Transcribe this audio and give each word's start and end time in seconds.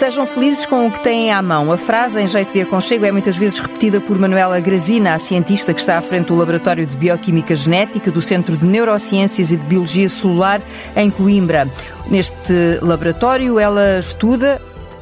Sejam 0.00 0.26
felizes 0.26 0.64
com 0.64 0.86
o 0.86 0.90
que 0.90 0.98
têm 1.00 1.30
à 1.30 1.42
mão. 1.42 1.70
A 1.70 1.76
frase, 1.76 2.22
em 2.22 2.26
jeito 2.26 2.54
de 2.54 2.62
aconchego, 2.62 3.04
é 3.04 3.12
muitas 3.12 3.36
vezes 3.36 3.58
repetida 3.58 4.00
por 4.00 4.18
Manuela 4.18 4.58
Grazina, 4.58 5.12
a 5.12 5.18
cientista 5.18 5.74
que 5.74 5.80
está 5.80 5.98
à 5.98 6.00
frente 6.00 6.28
do 6.28 6.36
Laboratório 6.36 6.86
de 6.86 6.96
Bioquímica 6.96 7.54
Genética 7.54 8.10
do 8.10 8.22
Centro 8.22 8.56
de 8.56 8.64
Neurociências 8.64 9.52
e 9.52 9.58
de 9.58 9.66
Biologia 9.66 10.08
Celular 10.08 10.62
em 10.96 11.10
Coimbra. 11.10 11.68
Neste 12.06 12.78
laboratório, 12.80 13.58
ela 13.58 13.98
estuda 13.98 14.58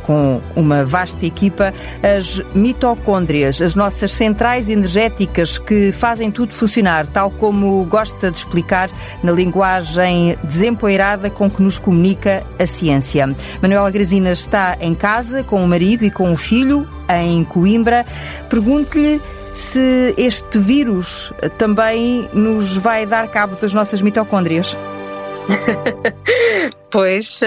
com 0.09 0.41
uma 0.57 0.87
vasta 0.87 1.27
equipa, 1.27 1.71
as 2.03 2.43
mitocôndrias, 2.55 3.61
as 3.61 3.75
nossas 3.75 4.11
centrais 4.11 4.71
energéticas 4.71 5.59
que 5.59 5.93
fazem 5.93 6.31
tudo 6.31 6.55
funcionar, 6.55 7.07
tal 7.07 7.31
como 7.31 7.85
gosta 7.85 8.31
de 8.31 8.39
explicar 8.39 8.89
na 9.23 9.31
linguagem 9.31 10.35
desempoeirada 10.43 11.29
com 11.29 11.51
que 11.51 11.61
nos 11.61 11.79
comunica 11.79 12.43
a 12.59 12.65
ciência. 12.65 13.29
Manuela 13.61 13.91
Grazina 13.91 14.31
está 14.31 14.79
em 14.81 14.95
casa 14.95 15.45
com 15.45 15.63
o 15.63 15.69
marido 15.69 16.07
e 16.07 16.11
com 16.11 16.33
o 16.33 16.37
filho, 16.39 16.89
em 17.11 17.45
Coimbra. 17.45 18.07
Pergunte-lhe 18.49 19.21
se 19.53 20.15
este 20.17 20.59
vírus 20.59 21.35
também 21.59 22.27
nos 22.33 22.79
vai 22.79 23.05
dar 23.05 23.29
cabo 23.29 23.57
das 23.57 23.75
nossas 23.75 24.01
mitocôndrias. 24.01 24.75
pois, 26.91 27.43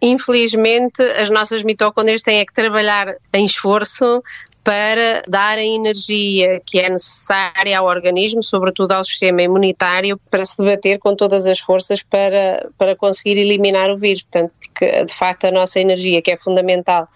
infelizmente, 0.00 1.02
as 1.02 1.30
nossas 1.30 1.62
mitocôndrias 1.62 2.22
têm 2.22 2.40
é 2.40 2.44
que 2.44 2.52
trabalhar 2.52 3.14
em 3.32 3.44
esforço 3.44 4.22
para 4.62 5.22
dar 5.26 5.58
a 5.58 5.64
energia 5.64 6.60
que 6.66 6.78
é 6.78 6.90
necessária 6.90 7.78
ao 7.78 7.86
organismo, 7.86 8.42
sobretudo 8.42 8.92
ao 8.92 9.02
sistema 9.02 9.42
imunitário, 9.42 10.20
para 10.30 10.44
se 10.44 10.56
debater 10.58 10.98
com 10.98 11.16
todas 11.16 11.46
as 11.46 11.58
forças 11.58 12.02
para, 12.02 12.68
para 12.76 12.94
conseguir 12.94 13.38
eliminar 13.40 13.90
o 13.90 13.96
vírus. 13.96 14.22
Portanto, 14.22 14.52
porque 14.58 15.04
de 15.04 15.14
facto 15.14 15.46
a 15.46 15.50
nossa 15.50 15.80
energia, 15.80 16.20
que 16.20 16.30
é 16.30 16.36
fundamental 16.36 17.08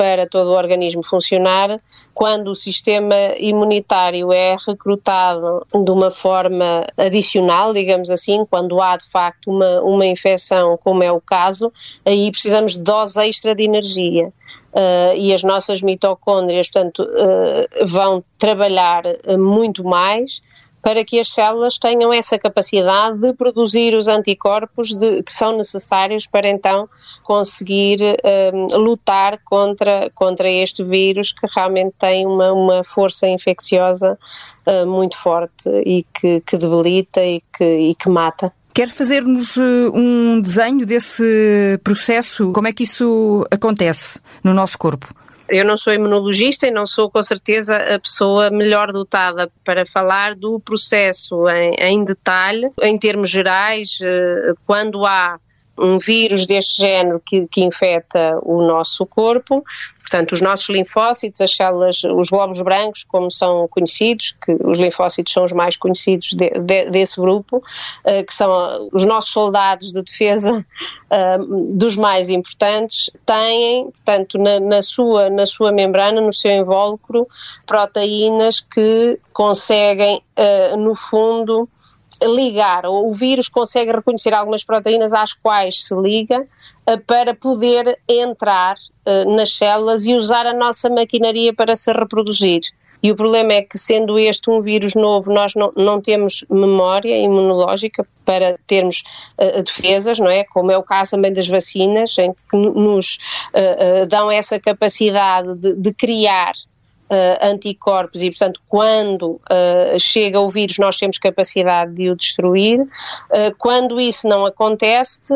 para 0.00 0.26
todo 0.26 0.48
o 0.48 0.56
organismo 0.56 1.04
funcionar, 1.04 1.78
quando 2.14 2.52
o 2.52 2.54
sistema 2.54 3.14
imunitário 3.38 4.32
é 4.32 4.56
recrutado 4.66 5.66
de 5.70 5.90
uma 5.90 6.10
forma 6.10 6.86
adicional, 6.96 7.74
digamos 7.74 8.10
assim, 8.10 8.46
quando 8.46 8.80
há 8.80 8.96
de 8.96 9.04
facto 9.04 9.50
uma, 9.50 9.82
uma 9.82 10.06
infecção, 10.06 10.78
como 10.82 11.02
é 11.02 11.12
o 11.12 11.20
caso, 11.20 11.70
aí 12.02 12.30
precisamos 12.30 12.78
de 12.78 12.80
dose 12.80 13.20
extra 13.28 13.54
de 13.54 13.64
energia. 13.64 14.32
Uh, 14.72 15.16
e 15.16 15.34
as 15.34 15.42
nossas 15.42 15.82
mitocôndrias, 15.82 16.70
portanto, 16.70 17.02
uh, 17.02 17.86
vão 17.86 18.24
trabalhar 18.38 19.02
muito 19.38 19.84
mais 19.84 20.40
para 20.82 21.04
que 21.04 21.20
as 21.20 21.28
células 21.28 21.78
tenham 21.78 22.12
essa 22.12 22.38
capacidade 22.38 23.18
de 23.18 23.32
produzir 23.34 23.94
os 23.94 24.08
anticorpos 24.08 24.94
de, 24.94 25.22
que 25.22 25.32
são 25.32 25.56
necessários 25.56 26.26
para 26.26 26.48
então 26.48 26.88
conseguir 27.22 27.98
um, 28.54 28.78
lutar 28.78 29.38
contra, 29.44 30.10
contra 30.14 30.50
este 30.50 30.82
vírus 30.82 31.32
que 31.32 31.46
realmente 31.54 31.94
tem 31.98 32.26
uma, 32.26 32.52
uma 32.52 32.84
força 32.84 33.28
infecciosa 33.28 34.18
uh, 34.66 34.86
muito 34.86 35.16
forte 35.16 35.68
e 35.84 36.04
que, 36.14 36.40
que 36.40 36.56
debilita 36.56 37.22
e 37.24 37.42
que, 37.56 37.64
e 37.64 37.94
que 37.94 38.08
mata. 38.08 38.52
Quer 38.72 38.88
fazer-nos 38.88 39.56
uh, 39.56 39.92
um 39.92 40.40
desenho 40.40 40.86
desse 40.86 41.78
processo? 41.84 42.52
Como 42.52 42.68
é 42.68 42.72
que 42.72 42.84
isso 42.84 43.44
acontece 43.50 44.20
no 44.42 44.54
nosso 44.54 44.78
corpo? 44.78 45.19
Eu 45.50 45.64
não 45.64 45.76
sou 45.76 45.92
imunologista 45.92 46.66
e 46.66 46.70
não 46.70 46.86
sou 46.86 47.10
com 47.10 47.22
certeza 47.22 47.76
a 47.76 47.98
pessoa 47.98 48.50
melhor 48.50 48.92
dotada 48.92 49.50
para 49.64 49.84
falar 49.84 50.34
do 50.34 50.60
processo 50.60 51.48
em, 51.48 51.74
em 51.78 52.04
detalhe. 52.04 52.70
Em 52.82 52.96
termos 52.96 53.30
gerais, 53.30 53.98
eh, 54.02 54.54
quando 54.64 55.04
há 55.04 55.38
um 55.78 55.98
vírus 55.98 56.46
deste 56.46 56.82
género 56.82 57.20
que, 57.24 57.46
que 57.46 57.62
infecta 57.62 58.38
o 58.42 58.62
nosso 58.62 59.06
corpo, 59.06 59.64
portanto, 59.98 60.32
os 60.32 60.40
nossos 60.40 60.68
linfócitos, 60.68 61.40
as 61.40 61.54
células, 61.54 62.02
os 62.04 62.28
glóbulos 62.28 62.60
brancos, 62.62 63.04
como 63.04 63.30
são 63.30 63.66
conhecidos, 63.68 64.36
que 64.44 64.56
os 64.64 64.78
linfócitos 64.78 65.32
são 65.32 65.44
os 65.44 65.52
mais 65.52 65.76
conhecidos 65.76 66.32
de, 66.34 66.50
de, 66.50 66.90
desse 66.90 67.20
grupo, 67.20 67.58
uh, 67.58 68.24
que 68.26 68.34
são 68.34 68.88
os 68.92 69.06
nossos 69.06 69.32
soldados 69.32 69.92
de 69.92 70.02
defesa 70.02 70.64
uh, 71.10 71.44
dos 71.76 71.96
mais 71.96 72.28
importantes, 72.28 73.10
têm, 73.24 73.84
portanto, 73.90 74.38
na, 74.38 74.60
na, 74.60 74.82
sua, 74.82 75.30
na 75.30 75.46
sua 75.46 75.72
membrana, 75.72 76.20
no 76.20 76.32
seu 76.32 76.52
invólucro, 76.52 77.26
proteínas 77.66 78.60
que 78.60 79.18
conseguem, 79.32 80.22
no 80.78 80.94
fundo, 80.94 81.68
ligar, 82.22 82.86
ou 82.86 83.08
o 83.08 83.12
vírus 83.12 83.48
consegue 83.48 83.92
reconhecer 83.92 84.34
algumas 84.34 84.64
proteínas 84.64 85.12
às 85.12 85.32
quais 85.32 85.84
se 85.84 85.94
liga 85.94 86.40
uh, 86.40 87.00
para 87.06 87.34
poder 87.34 87.98
entrar 88.08 88.76
uh, 88.76 89.36
nas 89.36 89.56
células 89.56 90.06
e 90.06 90.14
usar 90.14 90.46
a 90.46 90.54
nossa 90.54 90.88
maquinaria 90.88 91.52
para 91.54 91.74
se 91.74 91.92
reproduzir. 91.92 92.60
E 93.02 93.10
o 93.10 93.16
problema 93.16 93.54
é 93.54 93.62
que, 93.62 93.78
sendo 93.78 94.18
este 94.18 94.50
um 94.50 94.60
vírus 94.60 94.94
novo, 94.94 95.32
nós 95.32 95.54
não, 95.54 95.72
não 95.74 96.00
temos 96.00 96.44
memória 96.50 97.16
imunológica 97.16 98.06
para 98.24 98.58
termos 98.66 99.02
uh, 99.38 99.62
defesas, 99.62 100.18
não 100.18 100.28
é? 100.28 100.44
Como 100.44 100.70
é 100.70 100.76
o 100.76 100.82
caso 100.82 101.12
também 101.12 101.32
das 101.32 101.48
vacinas, 101.48 102.18
em 102.18 102.32
que 102.32 102.56
nos 102.56 103.18
uh, 103.54 104.02
uh, 104.02 104.06
dão 104.06 104.30
essa 104.30 104.58
capacidade 104.60 105.54
de, 105.54 105.76
de 105.76 105.94
criar 105.94 106.52
anticorpos 107.42 108.22
e, 108.22 108.30
portanto, 108.30 108.60
quando 108.68 109.32
uh, 109.32 109.98
chega 109.98 110.38
o 110.38 110.48
vírus, 110.48 110.78
nós 110.78 110.96
temos 110.96 111.18
capacidade 111.18 111.92
de 111.92 112.08
o 112.08 112.14
destruir. 112.14 112.80
Uh, 112.82 113.56
quando 113.58 114.00
isso 114.00 114.28
não 114.28 114.46
acontece, 114.46 115.34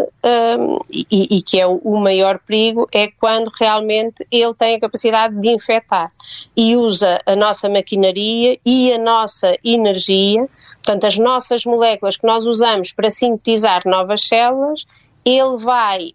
e, 0.90 1.38
e, 1.38 1.42
que 1.42 1.60
é 1.60 1.66
o, 1.66 1.96
maior 1.98 2.38
perigo, 2.38 2.86
é 2.92 3.08
quando 3.08 3.50
realmente 3.60 4.24
ele 4.30 4.54
tem 4.54 4.76
a 4.76 4.80
capacidade 4.80 5.38
de 5.40 5.48
infectar 5.48 6.12
e 6.56 6.76
usa 6.76 7.18
a 7.26 7.34
nossa 7.34 7.68
maquinaria 7.68 8.56
e 8.64 8.92
a 8.92 8.98
nossa 8.98 9.56
energia, 9.64 10.48
portanto, 10.74 11.06
as 11.06 11.18
nossas 11.18 11.64
moléculas 11.64 12.16
que 12.16 12.26
nós 12.26 12.46
usamos 12.46 12.92
para 12.92 13.10
sintetizar 13.10 13.82
novas 13.86 14.22
células, 14.26 14.86
ele 15.24 15.56
vai, 15.56 16.12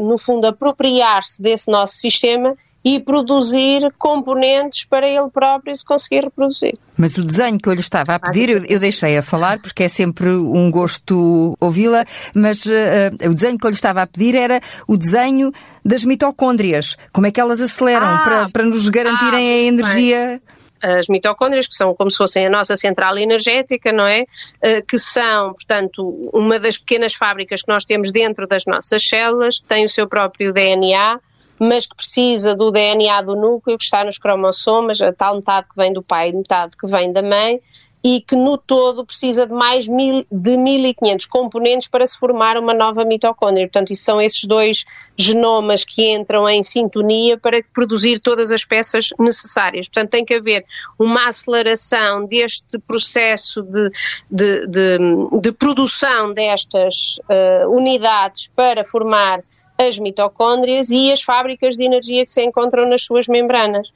no 0.00 0.18
fundo, 0.18 0.46
apropriar-se 0.46 1.40
desse 1.40 1.70
nosso 1.70 1.94
sistema 1.94 2.56
e 2.88 2.98
produzir 2.98 3.92
componentes 3.98 4.86
para 4.86 5.06
ele 5.06 5.28
próprio 5.28 5.74
se 5.74 5.84
conseguir 5.84 6.24
reproduzir. 6.24 6.78
Mas 6.96 7.18
o 7.18 7.22
desenho 7.22 7.58
que 7.58 7.68
eu 7.68 7.74
lhe 7.74 7.80
estava 7.80 8.14
a 8.14 8.18
pedir, 8.18 8.48
eu, 8.48 8.64
eu 8.64 8.80
deixei 8.80 9.18
a 9.18 9.22
falar 9.22 9.58
porque 9.58 9.84
é 9.84 9.88
sempre 9.88 10.30
um 10.30 10.70
gosto 10.70 11.54
ouvi-la, 11.60 12.06
mas 12.34 12.64
uh, 12.64 13.28
o 13.28 13.34
desenho 13.34 13.58
que 13.58 13.66
eu 13.66 13.70
lhe 13.70 13.76
estava 13.76 14.00
a 14.00 14.06
pedir 14.06 14.34
era 14.34 14.58
o 14.86 14.96
desenho 14.96 15.52
das 15.84 16.02
mitocôndrias. 16.02 16.96
Como 17.12 17.26
é 17.26 17.30
que 17.30 17.38
elas 17.38 17.60
aceleram 17.60 18.06
ah, 18.06 18.18
para, 18.24 18.48
para 18.48 18.64
nos 18.64 18.88
garantirem 18.88 19.48
ah, 19.48 19.52
a 19.52 19.58
energia? 19.58 20.26
Bem 20.28 20.57
as 20.82 21.08
mitocôndrias, 21.08 21.66
que 21.66 21.74
são 21.74 21.94
como 21.94 22.10
se 22.10 22.16
fossem 22.16 22.46
a 22.46 22.50
nossa 22.50 22.76
central 22.76 23.18
energética, 23.18 23.92
não 23.92 24.06
é? 24.06 24.22
Uh, 24.22 24.84
que 24.86 24.98
são, 24.98 25.52
portanto, 25.52 26.02
uma 26.32 26.58
das 26.58 26.78
pequenas 26.78 27.14
fábricas 27.14 27.62
que 27.62 27.68
nós 27.68 27.84
temos 27.84 28.10
dentro 28.10 28.46
das 28.46 28.64
nossas 28.66 29.02
células, 29.06 29.58
que 29.58 29.66
tem 29.66 29.84
o 29.84 29.88
seu 29.88 30.06
próprio 30.06 30.52
DNA, 30.52 31.20
mas 31.58 31.86
que 31.86 31.96
precisa 31.96 32.54
do 32.54 32.70
DNA 32.70 33.20
do 33.22 33.34
núcleo 33.34 33.76
que 33.76 33.84
está 33.84 34.04
nos 34.04 34.18
cromossomas, 34.18 35.00
a 35.00 35.12
tal 35.12 35.36
metade 35.36 35.66
que 35.68 35.76
vem 35.76 35.92
do 35.92 36.02
pai 36.02 36.30
e 36.30 36.32
metade 36.32 36.76
que 36.76 36.86
vem 36.86 37.12
da 37.12 37.22
mãe, 37.22 37.60
e 38.02 38.20
que 38.20 38.36
no 38.36 38.56
todo 38.56 39.04
precisa 39.04 39.46
de 39.46 39.52
mais 39.52 39.88
mil, 39.88 40.24
de 40.30 40.56
1500 40.56 41.26
componentes 41.26 41.88
para 41.88 42.06
se 42.06 42.16
formar 42.16 42.56
uma 42.56 42.72
nova 42.72 43.04
mitocôndria. 43.04 43.66
Portanto, 43.66 43.90
isso 43.90 44.04
são 44.04 44.20
esses 44.20 44.44
dois 44.44 44.84
genomas 45.16 45.84
que 45.84 46.12
entram 46.12 46.48
em 46.48 46.62
sintonia 46.62 47.36
para 47.36 47.62
produzir 47.72 48.20
todas 48.20 48.52
as 48.52 48.64
peças 48.64 49.10
necessárias. 49.18 49.88
Portanto, 49.88 50.10
tem 50.10 50.24
que 50.24 50.34
haver 50.34 50.64
uma 50.98 51.28
aceleração 51.28 52.24
deste 52.24 52.78
processo 52.78 53.62
de, 53.62 53.90
de, 54.30 54.66
de, 54.66 54.98
de 55.40 55.52
produção 55.52 56.32
destas 56.32 57.18
uh, 57.28 57.68
unidades 57.68 58.50
para 58.54 58.84
formar 58.84 59.42
as 59.78 59.98
mitocôndrias 59.98 60.90
e 60.90 61.12
as 61.12 61.22
fábricas 61.22 61.76
de 61.76 61.84
energia 61.84 62.24
que 62.24 62.30
se 62.32 62.42
encontram 62.42 62.88
nas 62.88 63.02
suas 63.02 63.28
membranas 63.28 63.92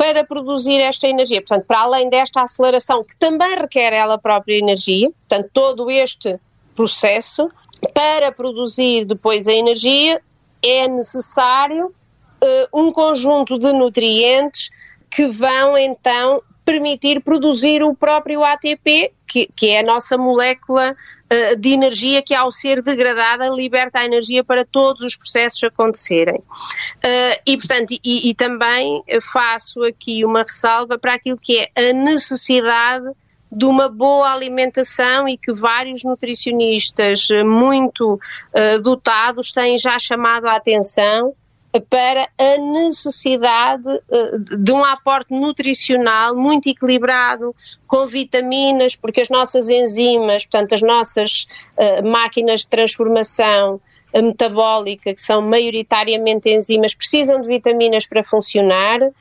para 0.00 0.24
produzir 0.24 0.80
esta 0.80 1.06
energia. 1.06 1.42
Portanto, 1.42 1.66
para 1.66 1.80
além 1.80 2.08
desta 2.08 2.40
aceleração, 2.40 3.04
que 3.04 3.14
também 3.18 3.54
requer 3.54 3.92
ela 3.92 4.16
própria 4.16 4.56
energia, 4.56 5.10
portanto, 5.10 5.50
todo 5.52 5.90
este 5.90 6.40
processo, 6.74 7.50
para 7.92 8.32
produzir 8.32 9.04
depois 9.04 9.46
a 9.46 9.52
energia, 9.52 10.18
é 10.62 10.88
necessário 10.88 11.88
uh, 11.88 12.80
um 12.80 12.90
conjunto 12.90 13.58
de 13.58 13.74
nutrientes 13.74 14.70
que 15.10 15.28
vão 15.28 15.76
então 15.76 16.42
permitir 16.70 17.20
produzir 17.20 17.82
o 17.82 17.92
próprio 17.94 18.44
ATP, 18.44 19.12
que, 19.26 19.48
que 19.56 19.70
é 19.70 19.80
a 19.80 19.82
nossa 19.82 20.16
molécula 20.16 20.92
uh, 20.94 21.56
de 21.56 21.70
energia 21.70 22.22
que, 22.22 22.32
ao 22.32 22.50
ser 22.52 22.80
degradada, 22.80 23.48
liberta 23.48 23.98
a 23.98 24.04
energia 24.04 24.44
para 24.44 24.64
todos 24.64 25.02
os 25.02 25.16
processos 25.16 25.64
acontecerem. 25.64 26.36
Uh, 26.36 27.40
e, 27.44 27.56
portanto, 27.56 27.90
e, 28.04 28.30
e 28.30 28.34
também 28.34 29.02
faço 29.20 29.82
aqui 29.82 30.24
uma 30.24 30.42
ressalva 30.42 30.96
para 30.96 31.14
aquilo 31.14 31.38
que 31.38 31.58
é 31.58 31.90
a 31.90 31.92
necessidade 31.92 33.06
de 33.50 33.64
uma 33.64 33.88
boa 33.88 34.32
alimentação 34.32 35.28
e 35.28 35.36
que 35.36 35.52
vários 35.52 36.04
nutricionistas 36.04 37.26
muito 37.44 38.14
uh, 38.14 38.80
dotados 38.80 39.50
têm 39.50 39.76
já 39.76 39.98
chamado 39.98 40.46
a 40.46 40.54
atenção 40.54 41.34
para 41.78 42.28
a 42.36 42.58
necessidade 42.58 43.86
uh, 43.88 44.58
de 44.58 44.72
um 44.72 44.84
aporte 44.84 45.32
nutricional 45.32 46.34
muito 46.34 46.68
equilibrado, 46.68 47.54
com 47.86 48.06
vitaminas, 48.06 48.96
porque 48.96 49.20
as 49.20 49.28
nossas 49.28 49.68
enzimas, 49.68 50.44
portanto, 50.46 50.74
as 50.74 50.82
nossas 50.82 51.46
uh, 51.76 52.06
máquinas 52.08 52.60
de 52.60 52.68
transformação 52.68 53.80
metabólica, 54.12 55.14
que 55.14 55.20
são 55.20 55.40
maioritariamente 55.40 56.50
enzimas, 56.50 56.96
precisam 56.96 57.40
de 57.40 57.46
vitaminas 57.46 58.08
para 58.08 58.24
funcionar, 58.24 59.00
uh, 59.00 59.12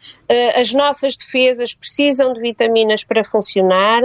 as 0.60 0.74
nossas 0.74 1.16
defesas 1.16 1.76
precisam 1.76 2.34
de 2.34 2.42
vitaminas 2.42 3.04
para 3.04 3.24
funcionar. 3.24 4.02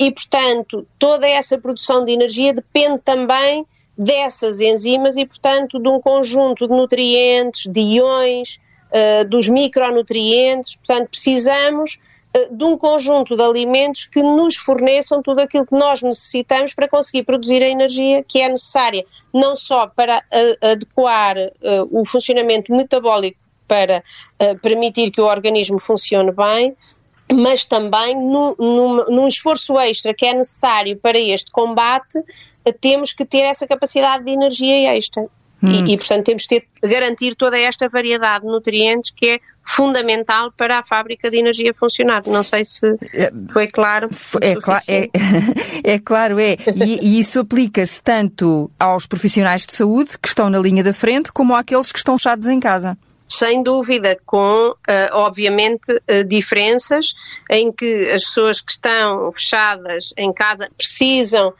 E, 0.00 0.10
portanto, 0.10 0.86
toda 0.98 1.28
essa 1.28 1.58
produção 1.58 2.04
de 2.04 2.12
energia 2.12 2.54
depende 2.54 3.00
também 3.04 3.66
dessas 3.98 4.60
enzimas 4.60 5.16
e, 5.16 5.26
portanto, 5.26 5.80
de 5.80 5.88
um 5.88 6.00
conjunto 6.00 6.68
de 6.68 6.72
nutrientes, 6.72 7.70
de 7.70 7.80
iões, 7.80 8.60
uh, 8.92 9.28
dos 9.28 9.48
micronutrientes. 9.48 10.76
Portanto, 10.76 11.08
precisamos 11.10 11.98
uh, 12.36 12.56
de 12.56 12.64
um 12.64 12.78
conjunto 12.78 13.36
de 13.36 13.42
alimentos 13.42 14.06
que 14.06 14.22
nos 14.22 14.56
forneçam 14.56 15.20
tudo 15.20 15.40
aquilo 15.40 15.66
que 15.66 15.76
nós 15.76 16.00
necessitamos 16.00 16.74
para 16.74 16.88
conseguir 16.88 17.24
produzir 17.24 17.62
a 17.62 17.68
energia 17.68 18.24
que 18.26 18.40
é 18.40 18.48
necessária, 18.48 19.04
não 19.34 19.56
só 19.56 19.88
para 19.88 20.18
uh, 20.18 20.66
adequar 20.70 21.36
o 21.90 22.04
funcionamento 22.04 22.74
metabólico 22.74 23.38
para 23.66 24.02
permitir 24.62 25.10
que 25.10 25.20
o 25.20 25.26
organismo 25.26 25.78
funcione 25.78 26.32
bem, 26.32 26.74
mas 27.32 27.64
também 27.64 28.14
no, 28.14 28.56
no, 28.58 29.04
num 29.10 29.28
esforço 29.28 29.78
extra 29.78 30.14
que 30.14 30.26
é 30.26 30.34
necessário 30.34 30.96
para 30.96 31.18
este 31.18 31.50
combate, 31.50 32.22
temos 32.80 33.12
que 33.12 33.24
ter 33.24 33.44
essa 33.44 33.66
capacidade 33.66 34.24
de 34.24 34.30
energia 34.30 34.96
extra. 34.96 35.26
Hum. 35.62 35.70
E, 35.70 35.94
e, 35.94 35.98
portanto, 35.98 36.24
temos 36.24 36.46
que 36.46 36.60
ter, 36.60 36.88
garantir 36.88 37.34
toda 37.34 37.58
esta 37.58 37.88
variedade 37.88 38.44
de 38.44 38.50
nutrientes 38.50 39.10
que 39.10 39.26
é 39.26 39.40
fundamental 39.60 40.52
para 40.56 40.78
a 40.78 40.82
fábrica 40.84 41.30
de 41.30 41.38
energia 41.38 41.74
funcionar. 41.74 42.22
Não 42.26 42.44
sei 42.44 42.64
se 42.64 42.86
é, 43.12 43.32
foi 43.50 43.66
claro. 43.66 44.08
É, 44.40 44.54
cla 44.54 44.78
é, 44.88 45.08
é, 45.94 45.98
claro, 45.98 46.38
é. 46.38 46.56
E, 46.86 47.04
e 47.04 47.18
isso 47.18 47.40
aplica-se 47.40 48.00
tanto 48.02 48.70
aos 48.78 49.06
profissionais 49.06 49.66
de 49.66 49.72
saúde 49.72 50.16
que 50.22 50.28
estão 50.28 50.48
na 50.48 50.60
linha 50.60 50.84
da 50.84 50.92
frente, 50.92 51.32
como 51.32 51.54
àqueles 51.56 51.90
que 51.90 51.98
estão 51.98 52.16
fechados 52.16 52.46
em 52.46 52.60
casa 52.60 52.96
sem 53.28 53.62
dúvida, 53.62 54.18
com, 54.24 54.70
uh, 54.70 54.76
obviamente, 55.12 55.92
uh, 55.92 56.24
diferenças 56.26 57.12
em 57.50 57.70
que 57.70 58.08
as 58.10 58.24
pessoas 58.24 58.60
que 58.60 58.72
estão 58.72 59.30
fechadas 59.32 60.14
em 60.16 60.32
casa 60.32 60.70
precisam 60.76 61.52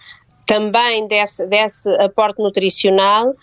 também 0.47 1.07
desse, 1.07 1.47
desse 1.47 1.91
aporte 1.97 2.43
nutricional 2.43 3.29
uh, 3.29 3.35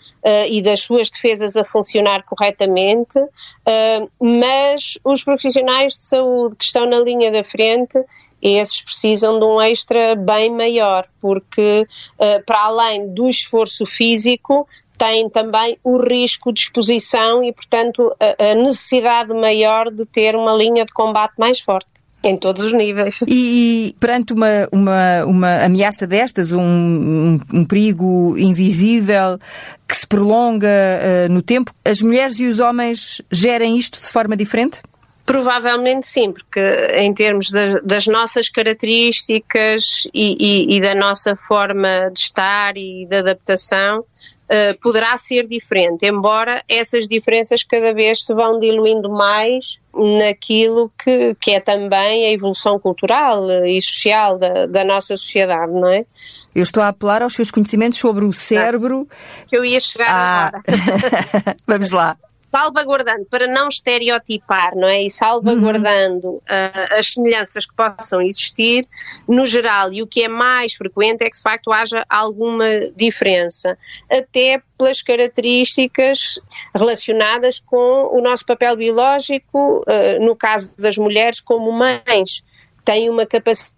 e 0.50 0.60
das 0.60 0.80
suas 0.80 1.08
defesas 1.08 1.56
a 1.56 1.64
funcionar 1.64 2.24
corretamente, 2.24 3.16
mas 4.20 4.98
os 5.04 5.22
profissionais 5.22 5.92
de 5.92 6.02
saúde 6.02 6.56
que 6.56 6.64
estão 6.64 6.84
na 6.84 6.98
linha 6.98 7.30
da 7.30 7.44
frente 7.44 7.96
esses 8.42 8.82
precisam 8.82 9.38
de 9.38 9.44
um 9.44 9.60
extra 9.60 10.14
bem 10.14 10.50
maior, 10.50 11.06
porque 11.20 11.86
uh, 12.18 12.44
para 12.44 12.64
além 12.64 13.12
do 13.12 13.28
esforço 13.28 13.86
físico, 13.86 14.68
têm 14.96 15.28
também 15.28 15.78
o 15.84 15.98
risco 15.98 16.52
de 16.52 16.60
exposição 16.60 17.42
e, 17.42 17.52
portanto, 17.52 18.14
a, 18.18 18.50
a 18.50 18.54
necessidade 18.54 19.32
maior 19.32 19.90
de 19.90 20.04
ter 20.06 20.34
uma 20.34 20.52
linha 20.54 20.84
de 20.84 20.92
combate 20.92 21.34
mais 21.38 21.60
forte. 21.60 21.86
Em 22.24 22.36
todos 22.36 22.62
os 22.64 22.72
níveis. 22.72 23.22
E, 23.28 23.94
perante 24.00 24.32
uma, 24.32 24.66
uma, 24.72 25.24
uma 25.26 25.64
ameaça 25.64 26.08
destas, 26.08 26.50
um, 26.50 26.60
um, 26.60 27.40
um 27.52 27.64
perigo 27.64 28.36
invisível 28.36 29.38
que 29.86 29.96
se 29.96 30.04
prolonga 30.06 30.66
uh, 30.66 31.32
no 31.32 31.40
tempo, 31.40 31.72
as 31.84 32.02
mulheres 32.02 32.40
e 32.40 32.46
os 32.46 32.58
homens 32.58 33.22
gerem 33.30 33.78
isto 33.78 34.00
de 34.00 34.08
forma 34.08 34.36
diferente? 34.36 34.80
Provavelmente 35.26 36.06
sim, 36.06 36.30
porque 36.30 36.60
em 36.94 37.12
termos 37.12 37.48
de, 37.48 37.80
das 37.80 38.06
nossas 38.06 38.48
características 38.48 40.06
e, 40.14 40.36
e, 40.38 40.76
e, 40.76 40.80
da 40.80 40.94
nossa 40.94 41.34
forma 41.34 42.08
de 42.12 42.20
estar 42.20 42.76
e 42.76 43.04
de 43.06 43.16
adaptação, 43.16 44.00
uh, 44.00 44.80
poderá 44.80 45.16
ser 45.16 45.48
diferente, 45.48 46.06
embora 46.06 46.62
essas 46.68 47.08
diferenças 47.08 47.64
cada 47.64 47.92
vez 47.92 48.24
se 48.24 48.32
vão 48.32 48.60
diluindo 48.60 49.10
mais 49.10 49.80
naquilo 49.92 50.92
que, 50.96 51.34
que 51.40 51.50
é 51.50 51.60
também 51.60 52.26
a 52.26 52.30
evolução 52.30 52.78
cultural 52.78 53.50
e 53.64 53.80
social 53.80 54.38
da, 54.38 54.66
da 54.66 54.84
nossa 54.84 55.16
sociedade, 55.16 55.72
não 55.72 55.90
é? 55.90 56.04
Eu 56.54 56.62
estou 56.62 56.82
a 56.82 56.88
apelar 56.88 57.22
aos 57.22 57.34
seus 57.34 57.50
conhecimentos 57.50 57.98
sobre 57.98 58.24
o 58.24 58.32
cérebro. 58.32 59.08
Que 59.48 59.56
eu 59.56 59.64
ia 59.64 59.80
chegar 59.80 60.08
ah. 60.08 60.46
agora. 60.46 61.56
Vamos 61.66 61.90
lá 61.90 62.16
salvaguardando, 62.46 63.26
para 63.26 63.46
não 63.46 63.68
estereotipar, 63.68 64.76
não 64.76 64.88
é? 64.88 65.02
E 65.02 65.10
salvaguardando 65.10 66.28
uhum. 66.28 66.36
uh, 66.36 66.98
as 66.98 67.12
semelhanças 67.12 67.66
que 67.66 67.74
possam 67.74 68.22
existir, 68.22 68.86
no 69.28 69.44
geral, 69.44 69.92
e 69.92 70.02
o 70.02 70.06
que 70.06 70.22
é 70.22 70.28
mais 70.28 70.74
frequente 70.74 71.22
é 71.22 71.30
que 71.30 71.36
de 71.36 71.42
facto 71.42 71.72
haja 71.72 72.04
alguma 72.08 72.66
diferença, 72.94 73.76
até 74.10 74.62
pelas 74.78 75.02
características 75.02 76.38
relacionadas 76.74 77.58
com 77.58 78.10
o 78.12 78.22
nosso 78.22 78.46
papel 78.46 78.76
biológico, 78.76 79.80
uh, 79.80 80.24
no 80.24 80.36
caso 80.36 80.76
das 80.76 80.96
mulheres, 80.96 81.40
como 81.40 81.72
mães, 81.72 82.44
têm 82.84 83.10
uma 83.10 83.26
capacidade 83.26 83.76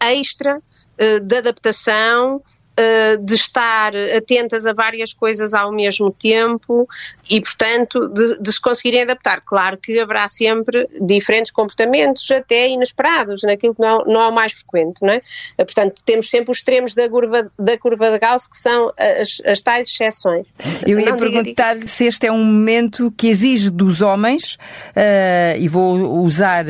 extra 0.00 0.58
uh, 0.58 1.20
de 1.20 1.36
adaptação 1.36 2.42
eh, 2.80 3.16
de 3.16 3.34
estar 3.34 3.92
atentas 4.16 4.64
a 4.64 4.72
várias 4.72 5.12
coisas 5.12 5.52
ao 5.52 5.72
mesmo 5.72 6.12
tempo 6.12 6.88
e, 7.28 7.40
portanto, 7.40 8.06
de, 8.06 8.40
de, 8.40 8.52
se 8.52 8.60
conseguirem 8.60 9.02
adaptar. 9.02 9.42
Claro 9.44 9.76
que 9.76 9.98
haverá 9.98 10.28
sempre 10.28 10.88
diferentes 11.00 11.50
comportamentos, 11.50 12.30
até 12.30 12.68
inesperados, 12.68 13.42
naquilo 13.42 13.74
que 13.74 13.82
não, 13.82 14.04
não 14.06 14.22
é 14.22 14.28
o 14.28 14.32
mais 14.32 14.52
frequente, 14.52 15.02
não 15.02 15.10
é? 15.10 15.20
Eh, 15.58 15.64
portanto, 15.64 16.00
temos 16.04 16.30
sempre 16.30 16.52
os 16.52 16.58
extremos 16.58 16.94
da 16.94 17.08
curva, 17.08 17.50
da 17.58 17.76
curva 17.76 18.12
de 18.12 18.18
Gauss, 18.20 18.46
que 18.46 18.56
são 18.56 18.92
as, 18.96 19.42
as 19.44 19.60
tais 19.60 19.88
exceções. 19.88 20.46
Eu 20.86 21.00
ia 21.00 21.16
perguntar-lhe 21.16 21.88
se 21.88 22.04
este 22.04 22.28
é 22.28 22.32
um 22.32 22.44
momento 22.44 23.12
que 23.16 23.26
exige 23.26 23.70
dos 23.70 24.02
homens, 24.02 24.54
uh, 24.54 25.58
e 25.58 25.66
vou 25.66 26.22
usar 26.22 26.64
uh, 26.64 26.68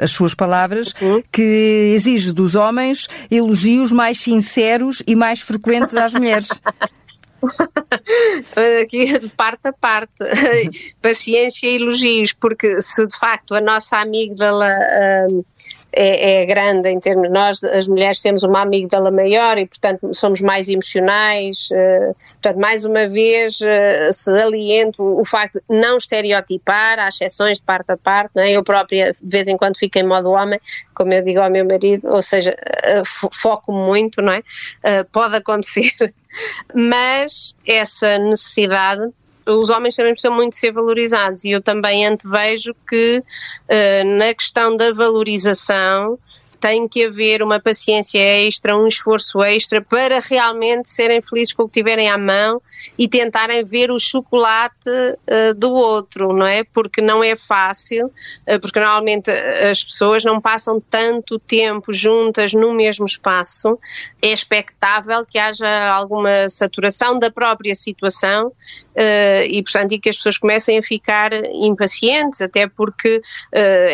as 0.00 0.12
suas 0.12 0.32
palavras, 0.32 0.94
uhum. 1.02 1.20
que 1.32 1.92
exige 1.96 2.30
dos 2.30 2.54
homens 2.54 3.08
elogios 3.28 3.92
mais 3.92 4.20
sinceros 4.20 5.02
e 5.08 5.16
mais 5.16 5.40
frequentes 5.40 5.94
às 5.96 6.12
mulheres. 6.12 6.50
Aqui 8.82 9.18
de 9.18 9.28
parte 9.28 9.68
a 9.68 9.72
parte, 9.72 10.12
paciência 11.00 11.66
e 11.66 11.76
elogios, 11.76 12.32
porque 12.32 12.80
se 12.80 13.06
de 13.06 13.16
facto 13.16 13.54
a 13.54 13.60
nossa 13.60 13.98
amígdala 13.98 14.76
hum, 15.30 15.44
é, 15.92 16.42
é, 16.42 16.46
grande 16.46 16.88
em 16.90 17.00
termos, 17.00 17.30
nós 17.30 17.64
as 17.64 17.88
mulheres 17.88 18.20
temos 18.20 18.42
uma 18.42 18.62
amígdala 18.62 19.10
maior 19.10 19.58
e 19.58 19.66
portanto 19.66 20.10
somos 20.12 20.40
mais 20.40 20.68
emocionais, 20.68 21.68
uh, 21.72 22.14
portanto 22.34 22.60
mais 22.60 22.84
uma 22.84 23.08
vez 23.08 23.58
uh, 23.60 24.12
se 24.12 24.30
aliento 24.30 25.02
o 25.02 25.24
facto 25.24 25.60
de 25.68 25.76
não 25.76 25.96
estereotipar, 25.96 26.98
há 26.98 27.08
exceções 27.08 27.58
de 27.58 27.64
parte 27.64 27.92
a 27.92 27.96
parte, 27.96 28.32
não 28.36 28.42
é? 28.42 28.52
eu 28.52 28.62
própria 28.62 29.12
de 29.12 29.30
vez 29.30 29.48
em 29.48 29.56
quando 29.56 29.78
fico 29.78 29.98
em 29.98 30.06
modo 30.06 30.30
homem, 30.30 30.60
como 30.94 31.12
eu 31.12 31.24
digo 31.24 31.40
ao 31.40 31.50
meu 31.50 31.64
marido, 31.64 32.08
ou 32.08 32.20
seja, 32.20 32.54
uh, 32.54 33.30
foco 33.32 33.72
muito, 33.72 34.20
não 34.20 34.32
é? 34.32 34.42
pode 35.10 35.36
acontecer 35.36 35.92
mas 36.74 37.56
essa 37.66 38.18
necessidade 38.18 39.10
os 39.48 39.70
homens 39.70 39.96
também 39.96 40.12
precisam 40.12 40.36
muito 40.36 40.56
ser 40.56 40.72
valorizados 40.72 41.44
e 41.44 41.50
eu 41.50 41.62
também 41.62 42.06
antevejo 42.06 42.74
que 42.88 43.18
uh, 43.18 44.18
na 44.18 44.34
questão 44.34 44.76
da 44.76 44.92
valorização 44.92 46.18
tem 46.60 46.88
que 46.88 47.04
haver 47.04 47.42
uma 47.42 47.60
paciência 47.60 48.18
extra, 48.18 48.76
um 48.76 48.86
esforço 48.86 49.42
extra 49.42 49.80
para 49.80 50.20
realmente 50.20 50.88
serem 50.88 51.22
felizes 51.22 51.54
com 51.54 51.62
o 51.62 51.68
que 51.68 51.80
tiverem 51.80 52.08
à 52.08 52.18
mão 52.18 52.60
e 52.98 53.08
tentarem 53.08 53.62
ver 53.64 53.90
o 53.90 53.98
chocolate 53.98 54.88
uh, 54.88 55.54
do 55.54 55.72
outro, 55.72 56.32
não 56.32 56.46
é? 56.46 56.64
Porque 56.64 57.00
não 57.00 57.22
é 57.22 57.36
fácil, 57.36 58.06
uh, 58.06 58.60
porque 58.60 58.80
normalmente 58.80 59.30
as 59.30 59.82
pessoas 59.82 60.24
não 60.24 60.40
passam 60.40 60.80
tanto 60.80 61.38
tempo 61.38 61.92
juntas 61.92 62.52
no 62.52 62.72
mesmo 62.74 63.06
espaço. 63.06 63.78
É 64.20 64.32
expectável 64.32 65.24
que 65.24 65.38
haja 65.38 65.90
alguma 65.90 66.48
saturação 66.48 67.18
da 67.18 67.30
própria 67.30 67.74
situação 67.74 68.52
uh, 68.98 69.46
e, 69.48 69.62
portanto, 69.62 69.92
e 69.92 69.98
que 69.98 70.08
as 70.08 70.16
pessoas 70.16 70.38
comecem 70.38 70.78
a 70.78 70.82
ficar 70.82 71.32
impacientes, 71.52 72.42
até 72.42 72.66
porque, 72.66 73.22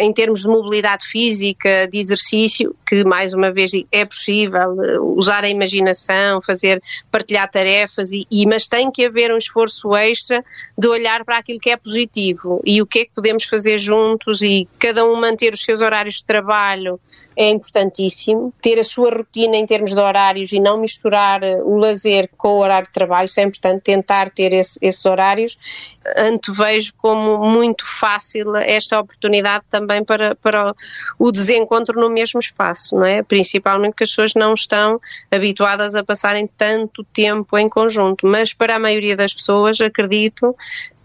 em 0.00 0.12
termos 0.12 0.40
de 0.40 0.48
mobilidade 0.48 1.06
física, 1.06 1.86
de 1.90 1.98
exercício, 1.98 2.74
que 2.86 3.04
mais 3.04 3.34
uma 3.34 3.52
vez 3.52 3.72
é 3.90 4.04
possível 4.04 4.82
eh, 4.82 4.98
usar 5.00 5.44
a 5.44 5.48
imaginação, 5.48 6.40
fazer, 6.40 6.82
partilhar 7.10 7.50
tarefas, 7.50 8.12
e, 8.12 8.26
e, 8.30 8.46
mas 8.46 8.66
tem 8.66 8.90
que 8.90 9.04
haver 9.04 9.32
um 9.32 9.36
esforço 9.36 9.94
extra 9.96 10.44
de 10.76 10.88
olhar 10.88 11.24
para 11.24 11.38
aquilo 11.38 11.58
que 11.58 11.70
é 11.70 11.76
positivo 11.76 12.60
e 12.64 12.80
o 12.80 12.86
que 12.86 13.00
é 13.00 13.04
que 13.04 13.12
podemos 13.14 13.44
fazer 13.44 13.78
juntos 13.78 14.42
e 14.42 14.68
cada 14.78 15.04
um 15.04 15.16
manter 15.16 15.52
os 15.52 15.64
seus 15.64 15.80
horários 15.80 16.16
de 16.16 16.24
trabalho 16.24 17.00
é 17.36 17.50
importantíssimo. 17.50 18.52
Ter 18.62 18.78
a 18.78 18.84
sua 18.84 19.10
rotina 19.10 19.56
em 19.56 19.66
termos 19.66 19.92
de 19.92 19.98
horários 19.98 20.52
e 20.52 20.60
não 20.60 20.80
misturar 20.80 21.42
o 21.42 21.76
lazer 21.76 22.28
com 22.36 22.48
o 22.48 22.58
horário 22.60 22.86
de 22.86 22.92
trabalho, 22.92 23.24
isso 23.24 23.40
é 23.40 23.42
importante, 23.42 23.82
tentar 23.82 24.30
ter 24.30 24.52
esse, 24.52 24.78
esses 24.94 25.04
horários. 25.06 25.58
Antevejo 26.16 26.92
como 26.96 27.38
muito 27.48 27.84
fácil 27.84 28.56
esta 28.56 29.00
oportunidade 29.00 29.64
também 29.70 30.04
para, 30.04 30.34
para 30.36 30.74
o 31.18 31.32
desencontro 31.32 32.00
no 32.00 32.10
mesmo 32.10 32.40
espaço, 32.40 32.96
não 32.96 33.04
é? 33.04 33.22
Principalmente 33.22 33.94
que 33.94 34.04
as 34.04 34.10
pessoas 34.10 34.34
não 34.34 34.54
estão 34.54 35.00
habituadas 35.30 35.94
a 35.94 36.04
passarem 36.04 36.46
tanto 36.46 37.04
tempo 37.04 37.56
em 37.58 37.68
conjunto, 37.68 38.26
mas 38.26 38.52
para 38.52 38.76
a 38.76 38.78
maioria 38.78 39.16
das 39.16 39.32
pessoas, 39.32 39.80
acredito, 39.80 40.54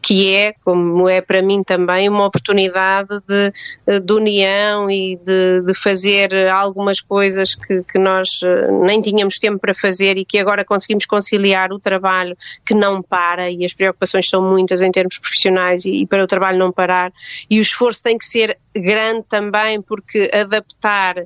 que 0.09 0.33
é, 0.33 0.55
como 0.65 1.07
é 1.07 1.21
para 1.21 1.39
mim 1.39 1.61
também, 1.63 2.09
uma 2.09 2.25
oportunidade 2.25 3.09
de, 3.27 3.99
de 3.99 4.11
união 4.11 4.89
e 4.89 5.15
de, 5.17 5.61
de, 5.61 5.73
fazer 5.75 6.47
algumas 6.47 6.99
coisas 6.99 7.53
que, 7.53 7.83
que, 7.83 7.99
nós 7.99 8.41
eh, 8.43 8.71
nem 8.71 8.99
tínhamos 9.03 9.37
tempo 9.37 9.59
para 9.59 9.71
fazer 9.71 10.17
e 10.17 10.25
que 10.25 10.39
agora 10.39 10.65
conseguimos 10.65 11.05
conciliar 11.05 11.71
o 11.71 11.77
trabalho 11.77 12.35
que 12.65 12.73
não 12.73 13.03
para 13.03 13.51
e 13.51 13.63
as 13.63 13.75
preocupações 13.75 14.27
são 14.27 14.41
muitas 14.41 14.81
em 14.81 14.89
termos 14.89 15.19
profissionais 15.19 15.85
e, 15.85 16.01
e 16.01 16.07
para 16.07 16.23
o 16.23 16.27
trabalho 16.27 16.57
não 16.57 16.71
parar. 16.71 17.13
E 17.47 17.59
o 17.59 17.61
esforço 17.61 18.01
tem 18.01 18.17
que 18.17 18.25
ser 18.25 18.57
grande 18.75 19.25
também 19.29 19.79
porque 19.79 20.31
adaptar 20.33 21.17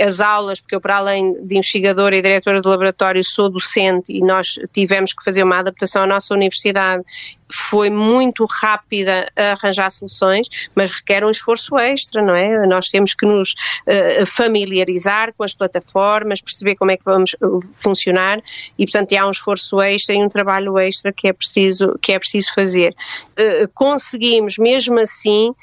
as 0.00 0.20
aulas, 0.20 0.60
porque 0.60 0.76
eu 0.76 0.80
para 0.80 0.98
além 0.98 1.44
de 1.44 1.56
investigadora 1.56 2.16
e 2.16 2.22
diretora 2.22 2.62
do 2.62 2.68
laboratório 2.68 3.24
sou 3.24 3.50
docente 3.50 4.12
e 4.12 4.20
nós 4.20 4.60
tivemos 4.72 5.12
que 5.12 5.24
fazer 5.24 5.42
uma 5.42 5.58
adaptação 5.58 6.04
à 6.04 6.06
nossa 6.06 6.32
universidade 6.32 7.02
foi 7.50 7.90
muito 7.90 8.44
rápida 8.46 9.30
a 9.36 9.52
arranjar 9.52 9.90
soluções, 9.90 10.48
mas 10.74 10.90
requer 10.90 11.24
um 11.24 11.30
esforço 11.30 11.76
extra, 11.78 12.22
não 12.22 12.34
é? 12.34 12.66
Nós 12.66 12.88
temos 12.88 13.14
que 13.14 13.26
nos 13.26 13.52
uh, 13.52 14.26
familiarizar 14.26 15.32
com 15.34 15.44
as 15.44 15.54
plataformas, 15.54 16.40
perceber 16.40 16.76
como 16.76 16.90
é 16.90 16.96
que 16.96 17.04
vamos 17.04 17.34
eh, 17.34 17.46
funcionar 17.72 18.42
e, 18.78 18.84
portanto, 18.84 19.12
há 19.14 19.26
um 19.26 19.30
esforço 19.30 19.80
extra 19.80 20.14
e 20.14 20.18
um 20.18 20.28
trabalho 20.28 20.78
extra 20.78 21.12
que 21.12 21.28
é 21.28 21.32
preciso, 21.32 21.98
que 22.00 22.12
é 22.12 22.18
preciso 22.18 22.52
fazer. 22.54 22.94
Uh, 23.38 23.68
conseguimos, 23.74 24.58
mesmo 24.58 24.98
assim, 24.98 25.54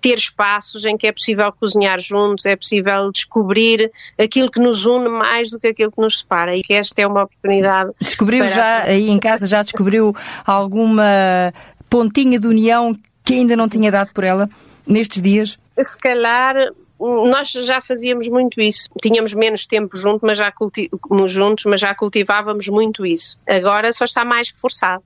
ter 0.00 0.14
espaços 0.14 0.84
em 0.84 0.96
que 0.96 1.06
é 1.06 1.12
possível 1.12 1.52
cozinhar 1.52 1.98
juntos, 1.98 2.46
é 2.46 2.56
possível 2.56 3.10
descobrir 3.12 3.90
aquilo 4.18 4.50
que 4.50 4.60
nos 4.60 4.86
une 4.86 5.08
mais 5.08 5.50
do 5.50 5.58
que 5.58 5.68
aquilo 5.68 5.90
que 5.90 6.00
nos 6.00 6.20
separa 6.20 6.56
e 6.56 6.62
que 6.62 6.74
esta 6.74 7.02
é 7.02 7.06
uma 7.06 7.24
oportunidade. 7.24 7.90
Descobriu 8.00 8.44
para... 8.44 8.54
já 8.54 8.82
aí 8.84 9.08
em 9.08 9.18
casa, 9.18 9.46
já 9.46 9.62
descobriu 9.62 10.14
alguma 10.46 11.52
pontinha 11.88 12.38
de 12.38 12.46
união 12.46 12.96
que 13.24 13.34
ainda 13.34 13.56
não 13.56 13.68
tinha 13.68 13.90
dado 13.90 14.12
por 14.12 14.24
ela 14.24 14.48
nestes 14.86 15.20
dias? 15.20 15.58
Se 15.80 15.98
calhar 15.98 16.54
nós 16.98 17.50
já 17.50 17.80
fazíamos 17.80 18.28
muito 18.28 18.60
isso. 18.60 18.88
Tínhamos 19.00 19.34
menos 19.34 19.66
tempo 19.66 19.96
junto, 19.96 20.24
mas 20.24 20.38
já 20.38 20.52
juntos, 21.26 21.64
mas 21.66 21.80
já 21.80 21.94
cultivávamos 21.94 22.68
muito 22.68 23.06
isso. 23.06 23.38
Agora 23.48 23.92
só 23.92 24.04
está 24.04 24.24
mais 24.24 24.50
reforçado. 24.50 25.02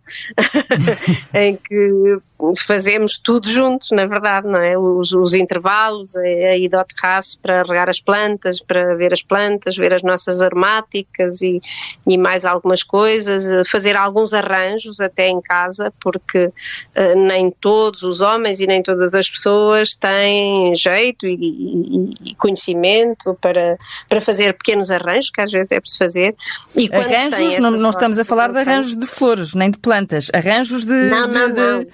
em 1.35 1.57
que 1.57 2.21
fazemos 2.59 3.19
tudo 3.19 3.49
juntos, 3.49 3.91
na 3.93 4.05
verdade, 4.07 4.49
não 4.49 4.59
é? 4.59 4.77
Os, 4.77 5.13
os 5.13 5.35
intervalos, 5.35 6.17
a, 6.17 6.21
a 6.21 6.57
ida 6.57 6.79
ao 6.79 6.85
terraço 6.85 7.39
para 7.41 7.63
regar 7.63 7.89
as 7.89 8.01
plantas, 8.01 8.61
para 8.61 8.97
ver 8.97 9.13
as 9.13 9.23
plantas, 9.23 9.77
ver 9.77 9.93
as 9.93 10.03
nossas 10.03 10.41
aromáticas 10.41 11.41
e, 11.43 11.61
e 12.07 12.19
mais 12.19 12.45
algumas 12.45 12.83
coisas, 12.83 13.69
fazer 13.69 13.97
alguns 13.97 14.35
arranjos 14.35 15.01
até 15.01 15.29
em 15.29 15.41
casa, 15.41 15.93
porque 16.01 16.47
uh, 16.47 17.19
nem 17.27 17.51
todos 17.51 18.03
os 18.03 18.21
homens 18.21 18.61
e 18.61 18.67
nem 18.67 18.83
todas 18.83 19.15
as 19.15 19.29
pessoas 19.29 19.95
têm 19.95 20.75
jeito 20.75 21.27
e, 21.27 21.35
e, 21.35 21.82
e, 21.83 22.35
conhecimento 22.37 23.37
para, 23.41 23.79
para 24.09 24.21
fazer 24.21 24.55
pequenos 24.55 24.91
arranjos, 24.91 25.31
que 25.31 25.41
às 25.41 25.51
vezes 25.51 25.73
é 25.73 25.81
preciso 25.81 25.99
fazer. 25.99 26.35
E 26.75 26.91
arranjos, 26.93 27.59
não, 27.59 27.71
não 27.73 27.91
estamos 27.91 28.19
a 28.19 28.25
falar 28.25 28.53
de 28.53 28.59
arranjos 28.59 28.97
de 28.97 29.07
flores, 29.07 29.55
nem 29.55 29.71
de 29.71 29.79
plantas, 29.79 30.31
arranjos 30.33 30.85
de. 30.85 30.93
Não, 30.93 31.29
não, 31.29 31.51
de, 31.51 31.61
não. 31.61 31.87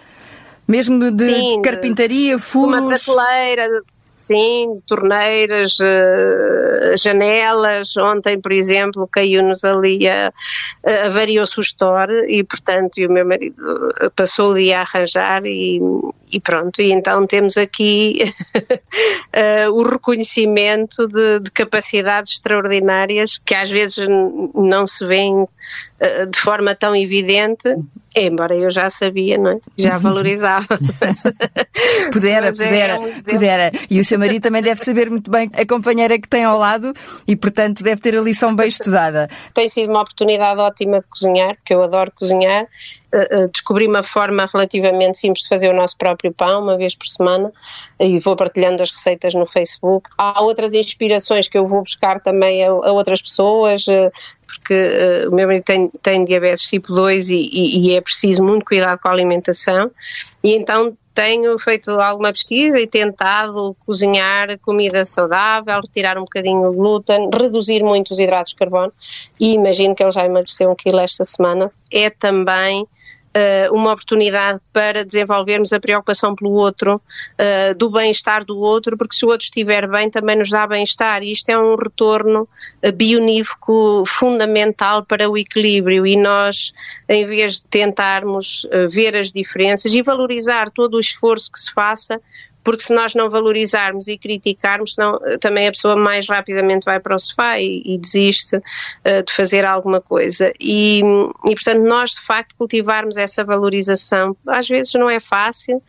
Mesmo 0.66 1.10
de 1.10 1.24
Sim, 1.24 1.62
carpintaria, 1.62 2.38
furos. 2.38 2.78
Uma 2.78 2.88
prateleira, 2.88 3.82
sim, 4.28 4.80
torneiras, 4.86 5.78
uh, 5.80 6.96
janelas. 6.96 7.96
Ontem, 7.96 8.38
por 8.40 8.52
exemplo, 8.52 9.08
caiu-nos 9.10 9.64
ali 9.64 10.06
a, 10.06 10.30
a 11.06 11.08
variou-se 11.08 11.58
o 11.58 11.62
store 11.62 12.26
e, 12.28 12.44
portanto, 12.44 12.98
e 12.98 13.06
o 13.06 13.10
meu 13.10 13.26
marido 13.26 13.56
passou 14.14 14.52
o 14.52 14.54
dia 14.54 14.78
a 14.78 14.82
arranjar 14.82 15.44
e, 15.46 15.80
e 16.30 16.38
pronto. 16.38 16.80
E 16.82 16.92
então 16.92 17.26
temos 17.26 17.56
aqui 17.56 18.22
uh, 18.54 19.72
o 19.72 19.82
reconhecimento 19.82 21.08
de, 21.08 21.40
de, 21.40 21.50
capacidades 21.50 22.32
extraordinárias 22.32 23.38
que 23.38 23.54
às 23.54 23.70
vezes 23.70 24.06
não 24.54 24.86
se 24.86 25.06
vêem 25.06 25.48
de 26.30 26.38
forma 26.38 26.74
tão 26.74 26.94
evidente 26.94 27.68
Embora 28.16 28.56
eu 28.56 28.70
já 28.70 28.88
sabia, 28.88 29.36
não 29.36 29.50
é? 29.52 29.58
Já 29.76 29.96
valorizava. 29.98 30.66
pudera, 32.12 32.46
mas 32.46 32.56
pudera, 32.56 32.94
é 32.94 33.22
pudera. 33.22 33.72
E 33.90 34.00
o 34.00 34.04
seu 34.04 34.18
marido 34.18 34.42
também 34.42 34.62
deve 34.62 34.80
saber 34.80 35.10
muito 35.10 35.30
bem 35.30 35.50
a 35.54 35.66
companheira 35.66 36.18
que 36.18 36.28
tem 36.28 36.44
ao 36.44 36.58
lado 36.58 36.92
e, 37.26 37.36
portanto, 37.36 37.82
deve 37.82 38.00
ter 38.00 38.16
a 38.16 38.20
lição 38.20 38.54
bem 38.54 38.68
estudada. 38.68 39.28
Tem 39.54 39.68
sido 39.68 39.90
uma 39.90 40.02
oportunidade 40.02 40.58
ótima 40.60 41.00
de 41.00 41.06
cozinhar, 41.06 41.54
porque 41.56 41.74
eu 41.74 41.82
adoro 41.82 42.10
cozinhar. 42.14 42.66
Uh, 43.14 43.48
descobri 43.48 43.86
uma 43.86 44.02
forma 44.02 44.46
relativamente 44.52 45.16
simples 45.16 45.44
de 45.44 45.48
fazer 45.48 45.70
o 45.70 45.74
nosso 45.74 45.96
próprio 45.96 46.32
pão, 46.32 46.62
uma 46.62 46.76
vez 46.76 46.94
por 46.94 47.06
semana, 47.06 47.50
e 47.98 48.18
vou 48.18 48.36
partilhando 48.36 48.82
as 48.82 48.90
receitas 48.90 49.32
no 49.32 49.46
Facebook. 49.46 50.10
Há 50.18 50.42
outras 50.42 50.74
inspirações 50.74 51.48
que 51.48 51.56
eu 51.56 51.64
vou 51.64 51.80
buscar 51.80 52.20
também 52.20 52.62
a, 52.64 52.68
a 52.68 52.92
outras 52.92 53.22
pessoas, 53.22 53.86
uh, 53.86 54.10
porque 54.46 54.74
uh, 54.74 55.30
o 55.30 55.34
meu 55.34 55.46
marido 55.46 55.64
tem, 55.64 55.90
tem 56.02 56.24
diabetes 56.24 56.68
tipo 56.68 56.92
2 56.92 57.30
e, 57.30 57.36
e, 57.36 57.88
e 57.88 57.96
é 57.96 58.00
preciso 58.00 58.44
muito 58.44 58.66
cuidado 58.66 58.98
com 59.00 59.08
a 59.08 59.12
alimentação, 59.12 59.90
e 60.44 60.54
então 60.54 60.94
tenho 61.18 61.58
feito 61.58 61.90
alguma 61.90 62.30
pesquisa 62.30 62.78
e 62.78 62.86
tentado 62.86 63.74
cozinhar 63.84 64.56
comida 64.60 65.04
saudável, 65.04 65.80
retirar 65.80 66.16
um 66.16 66.20
bocadinho 66.20 66.62
o 66.68 66.72
glúten, 66.72 67.28
reduzir 67.34 67.82
muito 67.82 68.12
os 68.12 68.20
hidratos 68.20 68.52
de 68.52 68.56
carbono 68.56 68.92
e 69.40 69.54
imagino 69.54 69.96
que 69.96 70.02
ele 70.04 70.12
já 70.12 70.24
emagreceu 70.24 70.70
um 70.70 70.76
quilo 70.76 71.00
esta 71.00 71.24
semana. 71.24 71.72
É 71.90 72.08
também 72.08 72.86
uh, 73.36 73.74
uma 73.74 73.92
oportunidade 73.92 74.60
para 74.72 75.04
desenvolvermos 75.04 75.72
a 75.72 75.80
preocupação 75.80 76.34
pelo 76.34 76.52
outro, 76.52 76.96
uh, 76.96 77.78
do 77.78 77.90
bem-estar 77.90 78.44
do 78.44 78.58
outro, 78.58 78.96
porque 78.96 79.16
se 79.16 79.24
o 79.24 79.28
outro 79.28 79.44
estiver 79.44 79.88
bem 79.88 80.10
também 80.10 80.36
nos 80.36 80.50
dá 80.50 80.66
bem-estar. 80.66 81.22
E 81.22 81.32
isto 81.32 81.48
é 81.48 81.58
um 81.58 81.74
retorno 81.74 82.48
uh, 82.84 82.92
bionívoco 82.92 84.04
fundamental 84.06 85.04
para 85.04 85.28
o 85.28 85.36
equilíbrio. 85.36 86.06
E 86.06 86.16
nós, 86.16 86.72
em 87.08 87.26
vez 87.26 87.56
de 87.56 87.68
tentarmos 87.68 88.66
ver 88.90 89.16
as 89.16 89.32
diferenças 89.32 89.94
e 89.94 90.02
valorizar 90.02 90.70
todo 90.70 90.94
o 90.94 91.00
esforço 91.00 91.50
que 91.50 91.58
se 91.58 91.72
faça, 91.72 92.20
porque 92.68 92.82
se 92.82 92.92
nós 92.92 93.14
não 93.14 93.30
valorizarmos 93.30 94.08
e 94.08 94.18
criticarmos, 94.18 94.94
senão 94.94 95.18
eh, 95.24 95.38
também 95.38 95.66
a 95.66 95.70
pessoa 95.70 95.96
mais 95.96 96.28
rapidamente 96.28 96.84
vai 96.84 97.00
para 97.00 97.16
o 97.16 97.18
sofá 97.18 97.58
e, 97.58 97.82
e 97.82 97.96
desiste 97.96 98.56
uh, 98.56 99.22
de 99.26 99.32
fazer 99.32 99.64
alguma 99.64 100.02
coisa. 100.02 100.52
E, 100.60 101.00
e, 101.46 101.54
portanto, 101.54 101.80
nós 101.80 102.10
de 102.10 102.20
facto 102.20 102.54
cultivarmos 102.58 103.16
essa 103.16 103.42
valorização, 103.42 104.36
às 104.46 104.68
vezes 104.68 104.92
não 104.92 105.08
é 105.08 105.18
fácil, 105.18 105.82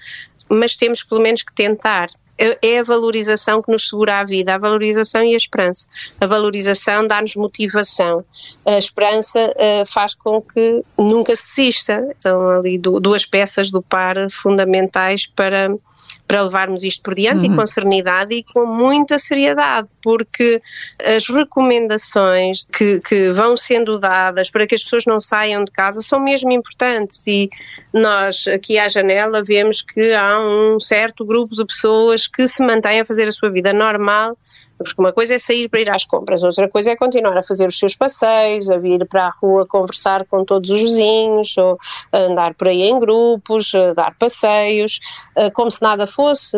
mas 0.48 0.77
temos 0.77 1.03
pelo 1.03 1.19
menos 1.19 1.43
que 1.43 1.53
tentar 1.53 2.07
é, 2.38 2.57
é 2.62 2.79
a 2.79 2.83
valorização 2.83 3.62
que 3.62 3.69
nos 3.69 3.89
segura 3.89 4.21
a 4.21 4.24
vida, 4.24 4.55
a 4.55 4.57
valorização 4.57 5.21
e 5.25 5.33
a 5.33 5.38
esperança. 5.38 5.89
A 6.21 6.25
valorização 6.25 7.05
dá-nos 7.05 7.36
motivação, 7.36 8.24
a 8.65 8.77
esperança 8.77 9.41
uh, 9.41 9.86
faz 9.91 10.15
com 10.15 10.41
que 10.41 10.81
nunca 10.98 11.36
se 11.36 11.45
desista. 11.45 12.15
São 12.21 12.50
ali 12.51 12.77
duas 12.77 13.25
peças 13.25 13.69
do 13.69 13.81
par 13.81 14.15
fundamentais 14.31 15.27
para 15.27 15.75
para 16.29 16.43
levarmos 16.43 16.83
isto 16.83 17.01
por 17.01 17.15
diante 17.15 17.48
uhum. 17.48 17.53
e 17.53 17.55
com 17.55 17.65
serenidade 17.65 18.36
e 18.36 18.43
com 18.43 18.63
muita 18.63 19.17
seriedade, 19.17 19.88
porque 20.00 20.62
as 21.03 21.27
recomendações 21.27 22.67
que, 22.71 23.00
que 23.00 23.31
vão 23.31 23.57
sendo 23.57 23.98
dadas 23.98 24.51
para 24.51 24.67
que 24.67 24.75
as 24.75 24.83
pessoas 24.83 25.07
não 25.07 25.19
saiam 25.19 25.63
de 25.63 25.71
casa 25.71 26.01
são 26.01 26.19
mesmo 26.19 26.51
importantes 26.51 27.25
e 27.25 27.50
nós 27.91 28.48
aqui 28.48 28.77
à 28.77 28.88
janela 28.88 29.43
vemos 29.43 29.81
que 29.81 30.13
há 30.13 30.39
um 30.39 30.79
certo 30.79 31.25
grupo 31.25 31.55
de 31.55 31.65
pessoas 31.65 32.27
que 32.27 32.48
se 32.48 32.63
mantêm 32.63 33.00
a 33.00 33.05
fazer 33.05 33.27
a 33.27 33.31
sua 33.31 33.50
vida 33.50 33.74
normal 33.74 34.38
porque 34.77 35.01
uma 35.01 35.12
coisa 35.12 35.36
é 35.36 35.38
sair 35.38 35.67
para 35.67 35.81
ir 35.81 35.89
às 35.89 36.05
compras, 36.05 36.41
outra 36.41 36.69
coisa 36.69 36.91
é 36.91 36.95
continuar 36.95 37.38
a 37.38 37.43
fazer 37.43 37.67
os 37.67 37.77
seus 37.77 37.95
passeios, 37.95 38.69
a 38.69 38.77
vir 38.77 39.05
para 39.05 39.25
a 39.25 39.29
rua 39.29 39.65
conversar 39.65 40.25
com 40.25 40.45
todos 40.45 40.69
os 40.69 40.81
vizinhos, 40.81 41.57
ou 41.57 41.77
andar 42.13 42.53
por 42.53 42.69
aí 42.69 42.83
em 42.83 42.98
grupos, 42.98 43.74
dar 43.93 44.15
passeios, 44.17 45.01
como 45.53 45.69
se 45.69 45.81
nada 45.81 46.07
fosse 46.07 46.18
fosse. 46.19 46.57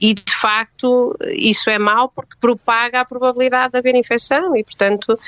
E 0.00 0.14
de 0.14 0.32
facto 0.32 1.16
isso 1.32 1.68
é 1.68 1.76
mau 1.76 2.08
porque 2.08 2.36
propaga 2.40 3.00
a 3.00 3.04
probabilidade 3.04 3.72
de 3.72 3.78
haver 3.80 3.96
infecção 3.96 4.56
e, 4.56 4.62
portanto, 4.62 5.18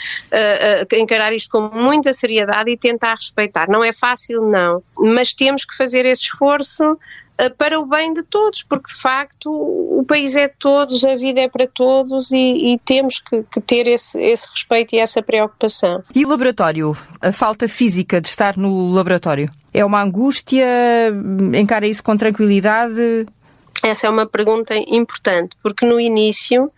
encarar 0.92 1.32
isto 1.32 1.50
com 1.50 1.68
muita 1.76 2.12
seriedade 2.12 2.70
e 2.70 2.76
tentar 2.76 3.16
respeitar. 3.16 3.68
Não 3.68 3.82
é 3.82 3.92
fácil, 3.92 4.42
não, 4.42 4.80
mas 4.96 5.32
temos 5.32 5.64
que 5.64 5.76
fazer 5.76 6.06
esse 6.06 6.22
esforço 6.22 6.84
eh, 6.84 7.25
para 7.58 7.78
o 7.78 7.86
bem 7.86 8.12
de 8.12 8.22
todos, 8.22 8.62
porque 8.62 8.92
de 8.92 8.98
facto 8.98 9.50
o 9.50 10.04
país 10.06 10.34
é 10.34 10.48
de 10.48 10.54
todos, 10.58 11.04
a 11.04 11.16
vida 11.16 11.40
é 11.40 11.48
para 11.48 11.66
todos 11.66 12.30
e, 12.32 12.72
e 12.72 12.78
temos 12.78 13.18
que, 13.20 13.42
que 13.42 13.60
ter 13.60 13.86
esse, 13.86 14.20
esse, 14.22 14.48
respeito 14.48 14.94
e 14.94 14.98
essa 14.98 15.22
preocupação. 15.22 16.02
E 16.14 16.24
o 16.24 16.28
laboratório? 16.28 16.96
A 17.20 17.32
falta 17.32 17.68
física 17.68 18.20
de 18.20 18.28
estar 18.28 18.56
no 18.56 18.90
laboratório? 18.90 19.50
É 19.72 19.84
uma 19.84 20.02
angústia? 20.02 20.66
Encara 21.54 21.86
isso 21.86 22.02
com 22.02 22.16
tranquilidade? 22.16 23.26
Essa 23.82 24.06
é 24.06 24.10
uma 24.10 24.26
pergunta 24.26 24.74
importante, 24.74 25.54
porque 25.62 25.84
no 25.84 26.00
início, 26.00 26.72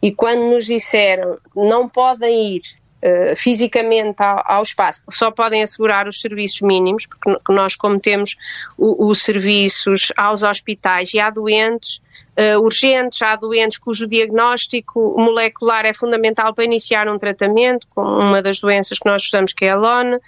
e 0.00 0.12
quando 0.12 0.42
nos 0.42 0.66
disseram 0.66 1.38
não 1.54 1.88
podem 1.88 2.56
ir 2.56 2.62
eh, 3.02 3.34
fisicamente 3.36 4.22
ao, 4.22 4.42
ao, 4.56 4.62
espaço, 4.62 5.02
só 5.08 5.30
podem 5.30 5.62
assegurar 5.62 6.08
os 6.08 6.20
serviços 6.20 6.62
mínimos, 6.62 7.06
porque 7.06 7.52
nós, 7.52 7.76
como 7.76 8.00
temos 8.00 8.36
os 8.78 9.22
serviços 9.22 10.12
aos 10.16 10.42
hospitais 10.42 11.12
e 11.14 11.20
há 11.20 11.30
doentes 11.30 12.00
uh, 12.38 12.60
urgentes, 12.60 13.20
há 13.22 13.34
doentes 13.36 13.78
cujo 13.78 14.06
diagnóstico 14.06 15.14
molecular 15.16 15.84
é 15.86 15.92
fundamental 15.92 16.54
para 16.54 16.64
iniciar 16.64 17.08
um 17.08 17.18
tratamento, 17.18 17.86
com 17.88 18.02
uma 18.02 18.42
das 18.42 18.60
doenças 18.60 18.98
que 18.98 19.06
nós 19.08 19.24
usamos 19.26 19.52
que 19.52 19.64
é 19.64 19.70
a 19.70 19.76
LON. 19.76 20.16
Uh, 20.16 20.20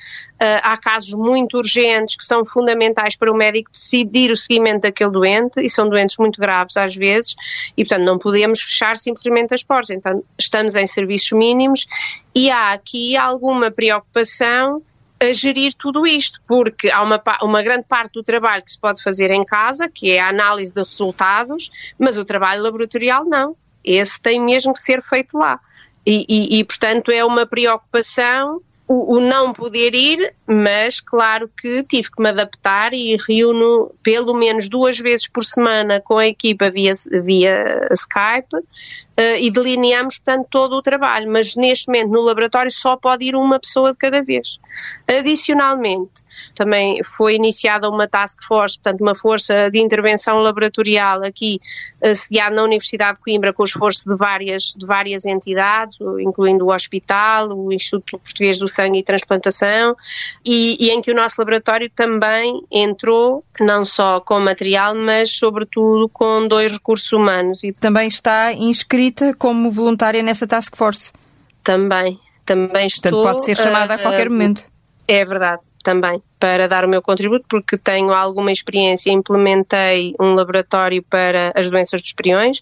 há 0.63 0.77
casos 0.77 1.13
muito 1.15 1.59
urgentes 1.59 2.17
que 2.17 2.25
são 2.25 2.45
fundamentais 2.45 3.17
para 3.17 3.31
o 3.31 3.37
médico 3.37 3.71
decidir 3.71 4.31
o 4.31 4.37
seguimento 4.37 4.83
daquele 4.83 5.11
doente 5.11 5.61
e 5.63 5.69
são 5.69 5.89
doentes 5.89 6.17
muito 6.19 6.41
graves 6.41 6.77
às 6.77 6.95
vezes 6.95 7.35
e, 7.77 7.85
portanto, 7.85 8.05
não 8.05 8.19
podemos 8.19 8.61
fechar 8.63 8.97
simplesmente 8.97 9.55
as 9.55 9.63
portas. 9.63 9.91
Então, 9.91 10.23
estamos 10.39 10.75
em 10.77 10.87
serviços 10.87 11.33
mínimos 11.33 11.87
e 12.35 12.51
há 12.51 12.73
aqui 12.73 13.17
alguma 13.17 13.71
preocupação 13.71 14.83
a 15.21 15.33
gerir 15.33 15.73
tudo 15.75 16.07
isto, 16.07 16.41
porque 16.47 16.91
há 16.91 17.03
uma, 17.03 17.23
uma 17.43 17.63
grande 17.63 17.85
parte 17.85 18.13
do 18.15 18.23
trabalho 18.23 18.63
que 18.63 18.71
se 18.71 18.81
pode 18.81 19.03
fazer 19.03 19.31
em 19.31 19.45
casa, 19.45 19.89
que 19.89 20.13
é 20.13 20.21
a 20.21 20.29
análise 20.29 20.73
de 20.73 20.81
resultados, 20.81 21.71
mas 21.99 22.17
o 22.17 22.25
trabalho 22.25 22.63
laboratorial 22.63 23.25
não. 23.25 23.57
Esse 23.85 24.21
tem 24.21 24.41
mesmo 24.41 24.73
que 24.73 24.81
ser 24.81 25.03
feito 25.03 25.37
lá. 25.37 25.59
E, 26.07 26.25
e, 26.29 26.59
e 26.59 26.65
portanto, 26.65 27.11
é 27.11 27.25
uma 27.25 27.47
preocupação 27.47 28.61
o, 28.89 29.17
o, 29.17 29.21
não 29.21 29.53
poder 29.53 29.95
ir, 29.95 30.35
mas 30.47 30.99
claro 30.99 31.51
que 31.61 31.83
tive 31.85 32.11
que 32.11 32.23
me 32.23 32.31
adaptar 32.31 32.95
e 32.95 33.19
reúno 33.29 33.93
pelo 34.03 34.33
menos 34.33 34.71
duas 34.71 34.99
vezes 34.99 35.29
por 35.29 35.45
semana 35.45 36.01
com 36.01 36.17
a 36.17 36.27
equipa 36.27 36.71
via, 36.71 36.93
via 37.23 37.87
Skype 37.93 38.67
e 39.41 39.51
delineamos, 39.51 40.19
portanto, 40.19 40.47
todo 40.51 40.75
o 40.75 40.83
trabalho. 40.83 41.31
Mas 41.31 41.57
neste 41.57 41.89
momento 41.89 42.11
no 42.11 42.23
laboratório 42.23 42.71
só 42.71 42.97
pode 42.97 43.25
ir 43.25 43.35
uma 43.35 43.59
pessoa 43.59 43.93
de 43.93 43.99
cada 43.99 44.23
vez. 44.23 44.59
Adicionalmente, 45.09 46.23
também 46.55 47.03
foi 47.03 47.35
iniciada 47.35 47.89
uma 47.89 48.07
task 48.07 48.43
force, 48.43 48.79
portanto, 48.79 49.01
uma 49.01 49.15
força 49.15 49.71
de 49.71 49.79
intervenção 49.79 50.39
laboratorial 50.39 51.23
aqui, 51.25 51.61
sediada 52.15 52.55
na 52.55 52.63
Universidade 52.63 53.19
de 53.19 53.25
Coimbra, 53.25 53.53
com 53.53 53.63
o 53.63 53.67
esforço 53.67 54.09
de 54.09 54.17
várias, 54.17 54.75
de 54.77 54.87
várias 54.87 55.27
entidades, 55.27 55.99
incluindo 56.21 56.67
o 56.67 56.73
Hospital, 56.73 57.49
o 57.49 57.73
Instituto 57.73 58.19
Português 58.19 58.59
do 58.59 58.69
Sangue 58.69 59.01
e 59.01 59.03
Transplantação, 59.03 59.97
e, 60.45 60.77
e 60.79 60.91
em 60.91 61.01
que 61.01 61.11
o 61.11 61.15
nosso 61.15 61.41
laboratório 61.41 61.91
também 61.91 62.63
entrou, 62.71 63.45
não 63.61 63.85
só 63.85 64.21
com 64.21 64.39
material, 64.41 64.95
mas 64.95 65.31
sobretudo 65.31 66.09
com 66.09 66.47
dois 66.47 66.73
recursos 66.73 67.13
humanos. 67.13 67.65
E 67.65 67.73
também 67.73 68.09
está 68.09 68.53
inscrita 69.09 69.35
como 69.35 69.71
voluntária 69.71 70.23
nessa 70.23 70.47
task 70.47 70.77
force? 70.77 71.11
Também, 71.63 72.19
também 72.45 72.87
estou. 72.87 73.11
Portanto, 73.11 73.33
pode 73.33 73.45
ser 73.45 73.57
chamada 73.57 73.95
uh, 73.95 73.97
a 73.97 73.99
qualquer 73.99 74.29
momento. 74.29 74.63
É 75.07 75.25
verdade, 75.25 75.61
também 75.83 76.23
para 76.39 76.69
dar 76.69 76.85
o 76.85 76.89
meu 76.89 77.03
contributo, 77.03 77.45
porque 77.49 77.77
tenho 77.77 78.13
alguma 78.13 78.53
experiência, 78.53 79.11
implementei 79.11 80.15
um 80.21 80.35
laboratório 80.35 81.03
para 81.03 81.53
as 81.55 81.69
doenças 81.69 82.01
dos 82.01 82.13
priões, 82.13 82.61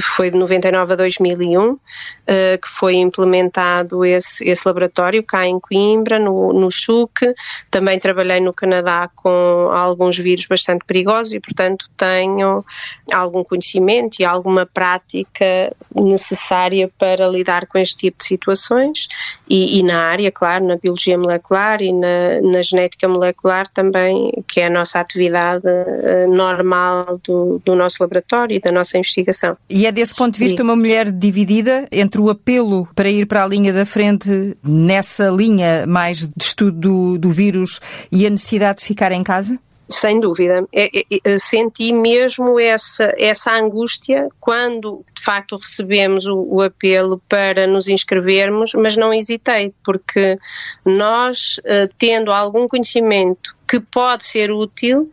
foi 0.00 0.30
de 0.30 0.38
99 0.38 0.92
a 0.92 0.96
2001 0.96 1.72
uh, 1.72 1.80
eh, 2.26 2.58
que 2.58 2.68
foi 2.68 2.96
implementado 2.96 4.04
esse, 4.04 4.48
esse 4.48 4.66
laboratório 4.66 5.22
cá 5.22 5.46
em 5.46 5.58
Coimbra, 5.58 6.18
no, 6.18 6.52
no 6.52 6.70
CHUC. 6.70 7.34
Também 7.70 7.98
trabalhei 7.98 8.40
no 8.40 8.52
Canadá 8.52 9.10
com 9.14 9.68
alguns 9.70 10.16
vírus 10.16 10.46
bastante 10.46 10.84
perigosos 10.86 11.34
e, 11.34 11.40
portanto, 11.40 11.90
tenho 11.96 12.64
algum 13.12 13.44
conhecimento 13.44 14.20
e 14.20 14.24
alguma 14.24 14.64
prática 14.64 15.74
necessária 15.94 16.90
para 16.98 17.28
lidar 17.28 17.66
com 17.66 17.78
este 17.78 17.96
tipo 17.96 18.18
de 18.18 18.24
situações 18.24 19.08
e, 19.48 19.78
e 19.78 19.82
na 19.82 20.00
área, 20.00 20.30
claro, 20.30 20.66
na 20.66 20.76
biologia 20.76 21.18
molecular 21.18 21.82
e 21.82 21.92
na, 21.92 22.40
na, 22.40 22.62
genética 22.62 23.01
molecular 23.08 23.66
também, 23.68 24.32
que 24.48 24.60
é 24.60 24.66
a 24.66 24.70
nossa 24.70 25.00
atividade 25.00 25.66
uh, 25.66 26.32
normal 26.32 27.20
do, 27.22 27.60
do 27.64 27.74
nosso 27.74 27.98
laboratório 28.00 28.56
e 28.56 28.60
da 28.60 28.72
nossa 28.72 28.96
investigação. 28.96 29.56
E 29.68 29.82
e 29.82 29.86
é 29.86 29.90
desse 29.90 30.14
ponto 30.14 30.34
de 30.34 30.38
vista 30.38 30.58
Sim. 30.58 30.62
uma 30.62 30.76
mulher 30.76 31.10
dividida 31.10 31.88
entre 31.90 32.20
o 32.20 32.30
apelo 32.30 32.88
para 32.94 33.10
ir 33.10 33.26
para 33.26 33.42
a 33.42 33.46
linha 33.48 33.72
da 33.72 33.84
frente 33.84 34.56
nessa 34.62 35.28
linha 35.28 35.84
mais 35.88 36.18
de 36.20 36.32
estudo 36.40 36.78
do, 36.78 37.18
do 37.18 37.30
vírus 37.30 37.80
e 38.12 38.24
a 38.24 38.30
necessidade 38.30 38.78
de 38.78 38.84
ficar 38.84 39.10
em 39.10 39.24
casa? 39.24 39.58
Sem 39.92 40.20
dúvida. 40.20 40.66
É, 40.72 40.90
é, 40.98 41.04
é, 41.24 41.38
senti 41.38 41.92
mesmo 41.92 42.58
essa, 42.58 43.12
essa 43.18 43.52
angústia 43.52 44.28
quando, 44.40 45.04
de 45.14 45.22
facto, 45.22 45.56
recebemos 45.56 46.26
o, 46.26 46.38
o, 46.38 46.62
apelo 46.62 47.20
para 47.28 47.66
nos 47.66 47.88
inscrevermos, 47.88 48.72
mas 48.74 48.96
não 48.96 49.12
hesitei, 49.12 49.74
porque 49.84 50.38
nós, 50.84 51.60
eh, 51.64 51.88
tendo 51.98 52.32
algum 52.32 52.66
conhecimento 52.66 53.54
que 53.68 53.78
pode 53.80 54.24
ser 54.24 54.50
útil, 54.50 55.10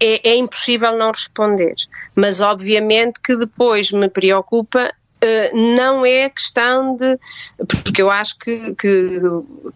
é, 0.00 0.30
é 0.30 0.36
impossível 0.36 0.96
não 0.96 1.10
responder. 1.10 1.74
Mas 2.16 2.40
obviamente 2.40 3.20
que 3.20 3.36
depois 3.36 3.92
me 3.92 4.08
preocupa 4.08 4.92
não 5.54 6.04
é 6.04 6.28
questão 6.28 6.94
de. 6.94 7.18
Porque 7.82 8.02
eu 8.02 8.10
acho 8.10 8.38
que, 8.38 8.74
que, 8.74 9.18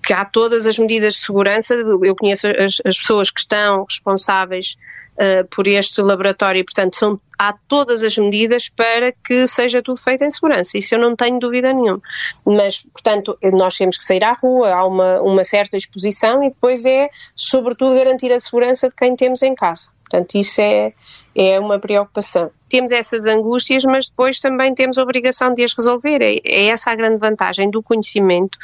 que, 0.02 0.12
há 0.12 0.24
todas 0.24 0.66
as 0.66 0.78
medidas 0.78 1.14
de 1.14 1.20
segurança. 1.20 1.74
Eu 1.74 2.14
conheço 2.14 2.46
as, 2.46 2.80
as 2.84 2.98
pessoas 2.98 3.30
que 3.30 3.40
estão 3.40 3.84
responsáveis 3.84 4.76
uh, 5.20 5.46
por 5.54 5.66
este 5.66 6.00
laboratório 6.00 6.60
e, 6.60 6.64
portanto, 6.64 6.94
são, 6.96 7.20
há 7.38 7.52
todas 7.52 8.02
as 8.02 8.16
medidas 8.16 8.68
para 8.68 9.12
que 9.12 9.46
seja 9.46 9.82
tudo 9.82 10.00
feito 10.00 10.24
em 10.24 10.30
segurança. 10.30 10.78
Isso 10.78 10.94
eu 10.94 10.98
não 10.98 11.14
tenho 11.14 11.38
dúvida 11.38 11.72
nenhuma. 11.72 12.00
Mas, 12.44 12.82
portanto, 12.82 13.38
nós 13.52 13.76
temos 13.76 13.98
que 13.98 14.04
sair 14.04 14.24
à 14.24 14.32
rua, 14.32 14.72
há 14.72 14.86
uma, 14.86 15.20
uma 15.20 15.44
certa 15.44 15.76
exposição 15.76 16.42
e 16.42 16.48
depois 16.48 16.84
é, 16.84 17.08
sobretudo, 17.34 17.94
garantir 17.96 18.32
a 18.32 18.40
segurança 18.40 18.88
de 18.88 18.94
quem 18.96 19.14
temos 19.14 19.42
em 19.42 19.54
casa. 19.54 19.90
Portanto, 20.08 20.34
isso 20.34 20.60
é, 20.60 20.92
é 21.34 21.60
uma 21.60 21.78
preocupação. 21.78 22.50
Temos 22.70 22.92
essas 22.92 23.26
angústias, 23.26 23.84
mas 23.84 24.08
depois 24.08 24.40
também 24.40 24.74
temos 24.74 24.96
a 24.96 25.02
obrigação 25.02 25.52
de 25.52 25.62
as 25.62 25.74
resolver. 25.74 26.22
É, 26.22 26.36
é, 26.44 26.66
essa 26.68 26.90
a 26.90 26.94
grande 26.94 27.18
vantagem 27.18 27.70
do 27.70 27.82
conhecimento, 27.82 28.58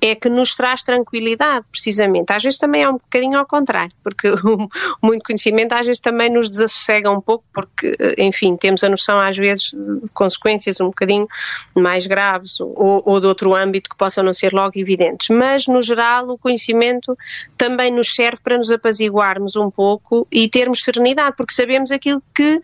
é 0.00 0.14
que 0.14 0.28
nos 0.28 0.56
traz 0.56 0.82
tranquilidade, 0.82 1.64
precisamente. 1.70 2.32
Às 2.32 2.42
vezes 2.42 2.58
também 2.58 2.82
é 2.82 2.88
um 2.88 2.94
bocadinho 2.94 3.38
ao 3.38 3.46
contrário, 3.46 3.92
porque 4.02 4.28
muito 5.02 5.22
conhecimento 5.22 5.72
às 5.72 5.86
vezes 5.86 6.00
também 6.00 6.30
nos 6.30 6.48
desassossega 6.48 7.10
um 7.10 7.20
pouco, 7.20 7.44
porque, 7.52 7.96
enfim, 8.18 8.56
temos 8.56 8.82
a 8.82 8.88
noção 8.88 9.20
às 9.20 9.36
vezes 9.36 9.70
de 9.70 10.10
consequências 10.12 10.80
um 10.80 10.86
bocadinho 10.86 11.28
mais 11.74 12.06
graves 12.06 12.60
ou, 12.60 13.02
ou 13.04 13.20
de 13.20 13.26
outro 13.26 13.54
âmbito 13.54 13.90
que 13.90 13.96
possam 13.96 14.24
não 14.24 14.32
ser 14.32 14.52
logo 14.52 14.72
evidentes. 14.78 15.28
Mas, 15.28 15.66
no 15.66 15.82
geral, 15.82 16.26
o 16.28 16.38
conhecimento 16.38 17.16
também 17.56 17.90
nos 17.90 18.14
serve 18.14 18.40
para 18.42 18.56
nos 18.56 18.70
apaziguarmos 18.70 19.56
um 19.56 19.70
pouco 19.70 20.26
e 20.30 20.48
termos 20.48 20.82
serenidade, 20.82 21.36
porque 21.36 21.52
sabemos 21.52 21.90
aquilo 21.90 22.22
que 22.34 22.60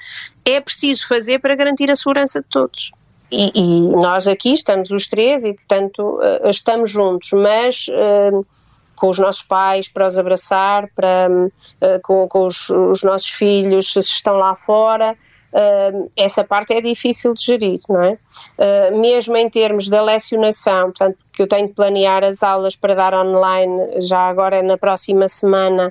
é 0.46 0.61
preciso 0.61 1.09
fazer 1.09 1.40
para 1.40 1.56
garantir 1.56 1.90
a 1.90 1.94
segurança 1.94 2.40
de 2.40 2.46
todos. 2.48 2.92
E, 3.30 3.50
e 3.54 3.80
nós 3.88 4.28
aqui 4.28 4.52
estamos 4.52 4.90
os 4.92 5.09
três 5.09 5.44
e, 5.44 5.52
portanto, 5.52 6.20
uh, 6.20 6.48
estamos 6.48 6.90
juntos, 6.90 7.30
mas 7.32 7.87
uh, 7.88 8.46
com 8.94 9.09
os 9.09 9.18
nossos 9.18 9.42
pais 9.42 9.88
para 9.88 10.06
os 10.06 10.16
abraçar, 10.16 10.88
para, 10.94 11.28
uh, 11.28 12.00
com, 12.04 12.28
com 12.28 12.46
os, 12.46 12.70
os, 12.70 13.02
nossos 13.02 13.28
filhos, 13.28 13.92
se 13.92 13.98
estão 13.98 14.37
lá 14.37 14.54
fora, 14.54 15.16
essa 16.14 16.44
parte 16.44 16.74
é 16.74 16.82
difícil 16.82 17.32
de 17.32 17.42
gerir, 17.42 17.80
não 17.88 18.02
é? 18.02 18.18
mesmo 18.90 19.35
em 19.38 19.48
termos 19.48 19.88
da 19.88 20.02
lecionação, 20.02 20.90
portanto, 20.90 21.16
que 21.32 21.40
eu 21.40 21.46
tenho 21.46 21.68
que 21.68 21.74
planear 21.74 22.22
as 22.22 22.42
aulas 22.42 22.76
para 22.76 22.94
dar 22.94 23.14
online 23.14 24.02
já 24.02 24.18
agora 24.28 24.62
na 24.62 24.76
próxima 24.76 25.26
semana 25.28 25.90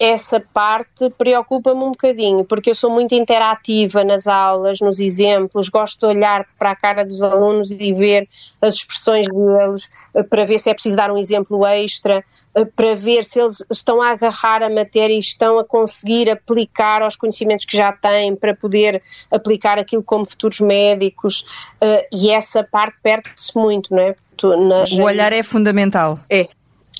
essa 0.00 0.40
parte 0.40 1.08
preocupa-me 1.10 1.82
um 1.82 1.90
bocadinho, 1.92 2.44
porque 2.44 2.70
eu 2.70 2.74
sou 2.74 2.90
muito 2.90 3.14
interativa 3.14 4.02
nas 4.02 4.26
aulas, 4.26 4.80
nos 4.80 5.00
exemplos, 5.00 5.68
gosto 5.68 6.00
de 6.00 6.06
olhar 6.06 6.46
para 6.58 6.72
a 6.72 6.76
cara 6.76 7.04
dos 7.04 7.22
alunos 7.22 7.70
e 7.70 7.92
ver 7.92 8.28
as 8.60 8.74
expressões 8.74 9.26
deles, 9.28 9.90
eh, 10.14 10.22
para 10.22 10.44
ver 10.44 10.58
se 10.58 10.70
é 10.70 10.74
preciso 10.74 10.96
dar 10.96 11.10
um 11.10 11.18
exemplo 11.18 11.64
extra, 11.64 12.24
eh, 12.54 12.64
para 12.64 12.94
ver 12.94 13.24
se 13.24 13.40
eles 13.40 13.64
estão 13.70 14.02
a 14.02 14.10
agarrar 14.10 14.62
a 14.62 14.70
matéria 14.70 15.14
e 15.14 15.18
estão 15.18 15.58
a 15.58 15.64
conseguir 15.64 16.28
aplicar 16.28 17.02
aos 17.02 17.16
conhecimentos 17.16 17.64
que 17.64 17.76
já 17.76 17.92
têm, 17.92 18.34
para 18.34 18.54
poder 18.54 19.00
aplicar 19.30 19.78
aquilo 19.78 20.02
como 20.02 20.24
futuros 20.24 20.60
médicos, 20.60 21.72
eh, 21.80 22.08
e 22.12 22.30
essa 22.30 22.64
parte 22.64 22.96
perde-se 23.02 23.56
muito, 23.56 23.94
não 23.94 24.02
é? 24.02 24.16
o 24.42 25.02
olhar 25.02 25.32
é 25.32 25.42
fundamental. 25.42 26.18
É, 26.28 26.48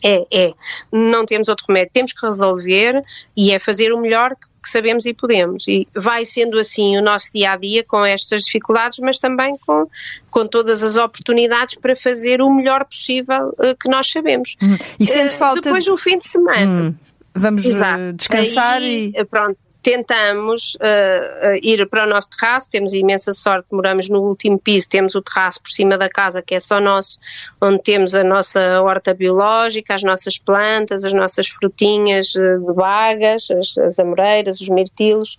é, 0.04 0.26
é. 0.30 0.52
Não 0.92 1.24
temos 1.24 1.48
outro 1.48 1.64
remédio. 1.68 1.90
Temos 1.92 2.12
que 2.12 2.24
resolver 2.24 3.02
e 3.36 3.52
é 3.52 3.58
fazer 3.58 3.92
o 3.92 4.00
melhor 4.00 4.36
que 4.62 4.70
sabemos 4.70 5.06
e 5.06 5.14
podemos. 5.14 5.66
E 5.68 5.86
vai 5.94 6.24
sendo 6.24 6.58
assim 6.58 6.96
o 6.96 7.02
nosso 7.02 7.30
dia 7.34 7.52
a 7.52 7.56
dia 7.56 7.84
com 7.84 8.04
estas 8.04 8.44
dificuldades, 8.44 8.98
mas 8.98 9.18
também 9.18 9.56
com, 9.66 9.86
com 10.30 10.46
todas 10.46 10.82
as 10.82 10.96
oportunidades 10.96 11.76
para 11.76 11.94
fazer 11.96 12.40
o 12.40 12.52
melhor 12.52 12.84
possível 12.84 13.48
uh, 13.58 13.76
que 13.78 13.88
nós 13.88 14.10
sabemos. 14.10 14.56
Hum. 14.62 14.76
E 14.98 15.06
sente 15.06 15.34
uh, 15.34 15.38
falta. 15.38 15.62
Depois, 15.62 15.86
o 15.88 15.96
fim 15.96 16.18
de 16.18 16.26
semana. 16.26 16.66
Hum. 16.66 16.94
Vamos 17.36 17.64
Exato. 17.64 18.12
descansar 18.12 18.80
Aí, 18.80 19.12
e. 19.14 19.24
Pronto, 19.24 19.58
tentamos 19.84 20.76
uh, 20.76 21.58
ir 21.62 21.86
para 21.90 22.04
o 22.04 22.06
nosso 22.08 22.30
terraço, 22.30 22.70
temos 22.70 22.94
imensa 22.94 23.34
sorte, 23.34 23.66
moramos 23.70 24.08
no 24.08 24.22
último 24.22 24.58
piso, 24.58 24.88
temos 24.88 25.14
o 25.14 25.20
terraço 25.20 25.62
por 25.62 25.68
cima 25.68 25.98
da 25.98 26.08
casa 26.08 26.40
que 26.40 26.54
é 26.54 26.58
só 26.58 26.80
nosso, 26.80 27.18
onde 27.60 27.82
temos 27.82 28.14
a 28.14 28.24
nossa 28.24 28.80
horta 28.80 29.12
biológica, 29.12 29.94
as 29.94 30.02
nossas 30.02 30.38
plantas, 30.38 31.04
as 31.04 31.12
nossas 31.12 31.48
frutinhas 31.48 32.28
de 32.28 32.72
bagas, 32.74 33.50
as, 33.50 33.76
as 33.76 33.98
amoreiras, 33.98 34.58
os 34.58 34.70
mirtilos, 34.70 35.36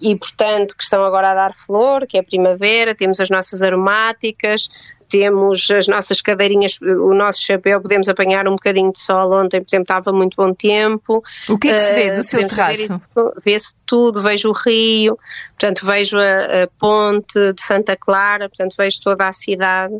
e 0.00 0.16
portanto 0.16 0.76
que 0.76 0.82
estão 0.82 1.04
agora 1.04 1.32
a 1.32 1.34
dar 1.34 1.52
flor, 1.52 2.06
que 2.06 2.16
é 2.16 2.20
a 2.20 2.24
primavera, 2.24 2.94
temos 2.94 3.20
as 3.20 3.28
nossas 3.28 3.62
aromáticas, 3.62 4.68
temos 5.12 5.70
as 5.70 5.86
nossas 5.86 6.22
cadeirinhas, 6.22 6.80
o 6.80 7.12
nosso 7.12 7.44
chapéu, 7.44 7.82
podemos 7.82 8.08
apanhar 8.08 8.48
um 8.48 8.52
bocadinho 8.52 8.90
de 8.90 8.98
sol. 8.98 9.30
Ontem, 9.34 9.60
por 9.60 9.68
exemplo, 9.68 9.82
estava 9.82 10.10
muito 10.10 10.34
bom 10.36 10.54
tempo. 10.54 11.22
O 11.50 11.58
que 11.58 11.68
é 11.68 11.74
que 11.74 11.78
se 11.80 11.92
vê 11.92 12.14
do 12.14 12.20
uh, 12.22 12.24
seu 12.24 12.46
terraço? 12.46 13.00
Vê-se 13.44 13.74
tudo, 13.84 14.22
vejo 14.22 14.48
o 14.48 14.52
rio, 14.54 15.18
portanto, 15.50 15.84
vejo 15.84 16.16
a, 16.16 16.62
a, 16.62 16.66
ponte 16.78 17.52
de 17.52 17.60
Santa 17.60 17.94
Clara, 17.94 18.48
portanto, 18.48 18.74
vejo 18.78 19.00
toda 19.02 19.28
a 19.28 19.32
cidade. 19.32 19.94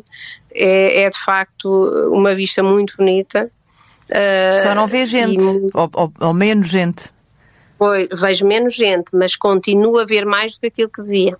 É, 0.51 1.03
é 1.03 1.09
de 1.09 1.19
facto 1.19 1.69
uma 2.11 2.33
vista 2.33 2.63
muito 2.63 2.97
bonita. 2.97 3.51
Uh, 4.09 4.63
Só 4.63 4.73
não 4.73 4.87
vê 4.87 5.05
gente, 5.05 5.43
e, 5.43 5.69
ou, 5.75 5.89
ou, 5.93 6.13
ou 6.19 6.33
menos 6.33 6.69
gente. 6.69 7.13
Pois, 7.77 8.07
vejo 8.11 8.47
menos 8.47 8.75
gente, 8.75 9.15
mas 9.15 9.35
continuo 9.35 9.97
a 9.99 10.05
ver 10.05 10.25
mais 10.25 10.55
do 10.55 10.61
que 10.61 10.67
aquilo 10.67 10.89
que 10.89 11.01
devia. 11.01 11.37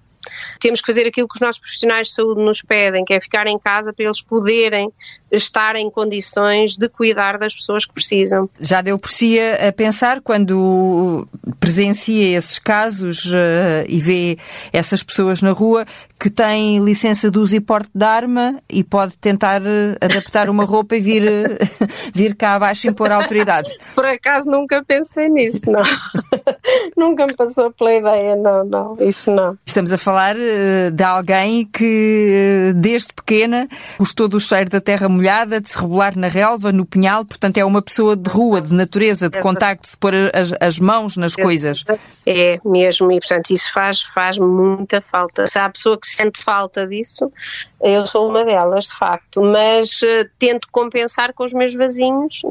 Temos 0.60 0.82
que 0.82 0.88
fazer 0.88 1.08
aquilo 1.08 1.28
que 1.28 1.36
os 1.36 1.42
nossos 1.42 1.60
profissionais 1.60 2.08
de 2.08 2.14
saúde 2.14 2.42
nos 2.42 2.62
pedem, 2.62 3.06
que 3.06 3.14
é 3.14 3.22
ficar 3.22 3.48
em 3.48 3.58
casa 3.60 3.94
para 3.94 4.06
eles 4.06 4.22
poderem 4.22 4.92
estar 5.32 5.76
em 5.76 5.90
condições 5.90 6.78
de 6.78 6.88
cuidar 6.88 7.38
das 7.38 7.56
pessoas 7.56 7.86
que 7.86 7.94
precisam. 7.94 8.50
Já 8.60 8.82
deu 8.82 8.98
por 8.98 9.10
si 9.10 9.38
a, 9.40 9.72
pensar 9.74 10.22
quando 10.22 11.28
presencia 11.60 12.38
esses 12.38 12.60
casos 12.60 13.26
uh, 13.26 13.84
e 13.88 14.00
vê 14.00 14.38
essas 14.72 15.02
pessoas 15.02 15.42
na 15.42 15.52
rua 15.52 15.86
que 16.20 16.30
têm 16.30 16.84
licença 16.86 17.32
de 17.32 17.38
uso 17.40 17.56
e 17.56 17.60
porte 17.60 17.90
de 17.94 18.06
arma 18.06 18.62
e 18.70 18.84
pode 18.84 19.18
tentar 19.18 19.62
uh, 19.62 19.98
adaptar 20.00 20.50
uma 20.50 20.66
roupa 20.66 20.96
e 20.96 21.02
vir, 21.02 21.24
uh, 21.24 21.58
vir 22.14 22.36
cá 22.36 22.56
abaixo 22.56 22.88
e 22.88 22.92
impor 22.92 23.12
a 23.12 23.16
autoridade. 23.16 23.70
Por 23.96 24.06
acaso 24.06 24.50
nunca 24.50 24.84
pensei 24.84 25.30
nisso, 25.30 25.70
não. 25.70 25.82
nunca 26.98 27.26
me 27.28 27.36
passou 27.36 27.72
pela 27.72 27.94
ideia, 27.94 28.36
não, 28.36 28.64
não, 28.64 28.98
isso 29.00 29.32
não. 29.32 29.58
Estamos 29.66 29.92
a 29.92 29.98
falar 29.98 30.36
de 30.36 31.04
alguém 31.04 31.66
que 31.66 32.74
desde 32.76 33.14
pequena 33.14 33.68
gostou 33.98 34.28
do 34.28 34.40
cheiro 34.40 34.70
da 34.70 34.82
terra 34.82 35.10
molhada 35.10 35.60
de 35.60 35.70
se 35.70 35.78
rebolar 35.78 36.18
na 36.18 36.28
relva, 36.28 36.72
no 36.72 36.86
pinhal, 36.86 37.26
portanto 37.26 37.58
é 37.58 37.66
uma 37.66 37.82
pessoa 37.82 38.16
de 38.16 38.30
rua, 38.30 38.62
de 38.62 38.74
natureza, 38.74 39.30
de 39.30 39.40
contacto, 39.40 39.90
de 39.90 39.98
pôr 39.98 40.14
as, 40.34 40.54
as 40.60 40.80
mãos 40.80 41.18
nas 41.18 41.36
coisas. 41.36 41.84
É 42.26 42.60
mesmo, 42.64 43.12
e 43.12 43.20
portanto 43.20 43.52
isso 43.52 43.72
faz, 43.74 44.02
faz 44.02 44.38
muita 44.38 45.02
falta. 45.02 45.46
Se 45.46 45.60
há 45.60 45.70
pessoa 45.70 45.98
que 45.98 46.08
sente 46.08 46.42
falta 46.44 46.88
disso, 46.88 47.32
eu 47.82 48.06
sou 48.06 48.30
uma 48.30 48.46
delas, 48.46 48.86
de 48.86 48.94
facto, 48.94 49.42
mas 49.42 50.02
uh, 50.02 50.30
tento 50.40 50.68
compensar 50.72 51.34
com 51.34 51.44
os 51.44 51.54
meus 51.54 51.74
vasinhos 51.74 52.42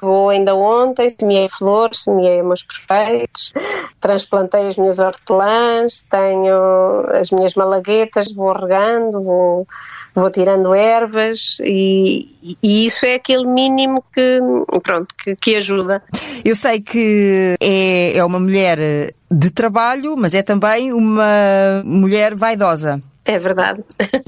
vou 0.00 0.28
ainda 0.28 0.54
ontem, 0.54 1.08
semeei 1.08 1.48
flores, 1.48 2.04
semeei 2.04 2.42
meus 2.42 2.62
perfeitos, 2.62 3.52
transplantei 4.00 4.66
as 4.66 4.76
minhas 4.76 4.98
hortelãs, 4.98 6.02
tenho 6.02 7.06
as 7.12 7.30
minhas 7.30 7.54
malaguetas, 7.54 8.32
vou 8.32 8.52
regando, 8.52 9.22
vou, 9.22 9.66
vou 10.14 10.30
tirando 10.30 10.74
ervas 10.74 11.58
e, 11.62 12.56
e 12.62 12.86
isso 12.86 13.06
é 13.06 13.14
aquele 13.14 13.46
mínimo 13.46 14.04
que, 14.12 14.38
pronto, 14.82 15.14
que, 15.16 15.36
que 15.36 15.56
ajuda. 15.56 16.02
Eu 16.44 16.54
sei 16.54 16.80
que 16.80 17.56
é, 17.60 18.16
é 18.16 18.24
uma 18.24 18.38
mulher 18.38 19.14
de 19.30 19.50
trabalho, 19.50 20.16
mas 20.16 20.34
é 20.34 20.42
também 20.42 20.92
uma 20.92 21.82
mulher 21.84 22.34
vaidosa. 22.34 23.02
É 23.26 23.38
verdade. 23.40 23.82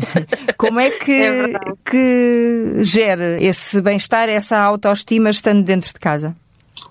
Como 0.59 0.81
é 0.81 0.91
que, 0.91 1.13
é 1.13 1.55
que 1.89 2.83
gera 2.83 3.41
esse 3.41 3.81
bem-estar, 3.81 4.29
essa 4.29 4.59
autoestima 4.59 5.31
estando 5.31 5.63
dentro 5.63 5.93
de 5.93 6.01
casa? 6.01 6.35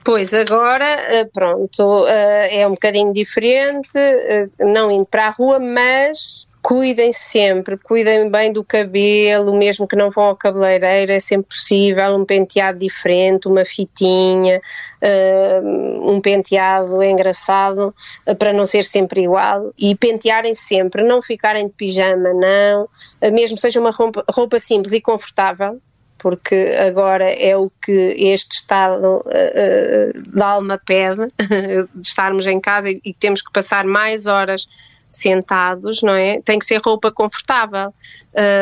Pois, 0.06 0.34
agora, 0.34 0.86
eh, 0.86 1.26
pronto, 1.26 2.08
eh, 2.08 2.62
é 2.62 2.68
um 2.68 2.72
bocadinho 2.72 3.12
diferente, 3.12 3.98
eh, 3.98 4.48
não 4.60 4.90
indo 4.90 5.06
para 5.06 5.28
a 5.28 5.30
rua, 5.32 5.60
mas 5.60 6.47
cuidem 6.62 7.12
sempre, 7.14 7.78
cuidem 7.78 8.30
bem 8.30 8.52
do 8.52 8.64
cabelo, 8.64 9.56
mesmo 9.56 9.88
que 9.88 9.96
não 9.96 10.10
vão 10.10 10.26
ao 10.26 10.36
cabeleireiro, 10.36 11.12
é 11.12 11.20
sempre 11.20 11.48
possível 11.50 12.16
um 12.16 12.26
penteado 12.26 12.80
diferente, 12.80 13.48
uma 13.48 13.64
fitinha, 13.64 14.62
uh, 15.02 16.12
um 16.12 16.20
penteado 16.20 17.02
engraçado, 17.04 17.94
uh, 18.28 18.36
para 18.36 18.52
não 18.54 18.66
ser 18.66 18.84
sempre 18.84 19.24
igual, 19.24 19.72
e 19.78 19.96
pentearem 19.96 20.54
sempre, 20.54 21.04
não 21.04 21.22
ficarem 21.22 21.68
de 21.68 21.74
pijama, 21.74 22.34
não, 22.34 22.84
uh, 22.84 23.32
mesmo 23.32 23.58
seja 23.58 23.80
uma 23.80 23.92
roupa, 23.92 24.24
roupa 24.30 24.60
simples 24.60 24.94
e 24.94 25.02
confortável, 25.02 25.80
porque 26.18 26.76
agora 26.86 27.32
é 27.32 27.56
o 27.56 27.72
que 27.82 28.16
este 28.18 28.58
estado 28.58 29.24
uh, 29.26 30.36
da 30.36 30.48
alma 30.48 30.82
pede, 30.84 31.28
de 31.94 32.08
estarmos 32.08 32.46
em 32.48 32.60
casa 32.60 32.90
e, 32.90 33.00
e 33.06 33.14
temos 33.14 33.42
que 33.42 33.52
passar 33.52 33.86
mais 33.86 34.26
horas 34.26 34.68
sentados, 35.10 36.02
não 36.02 36.14
é? 36.14 36.42
Tem 36.42 36.60
que 36.60 36.66
ser 36.66 36.82
roupa 36.84 37.12
confortável. 37.12 37.94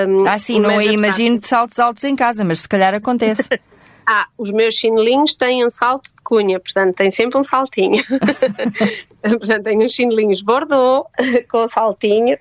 Um, 0.07 0.27
ah, 0.27 0.37
sim, 0.37 0.59
não 0.59 0.71
é 0.71 0.85
imagino 0.85 1.39
de 1.39 1.47
saltos 1.47 1.79
altos 1.79 2.03
em 2.03 2.15
casa, 2.15 2.43
mas 2.43 2.61
se 2.61 2.69
calhar 2.69 2.93
acontece. 2.93 3.43
Ah, 4.07 4.27
os 4.37 4.51
meus 4.51 4.75
chinelinhos 4.75 5.33
têm 5.33 5.65
um 5.65 5.69
salto 5.71 6.09
de 6.09 6.21
cunha, 6.23 6.59
portanto 6.59 6.93
tem 6.93 7.09
sempre 7.09 7.39
um 7.39 7.41
saltinho. 7.41 8.03
portanto, 9.19 9.63
tenho 9.63 9.83
uns 9.83 9.93
chinelinhos 9.93 10.43
Bordeaux 10.43 11.07
com 11.49 11.67
saltinho 11.67 12.37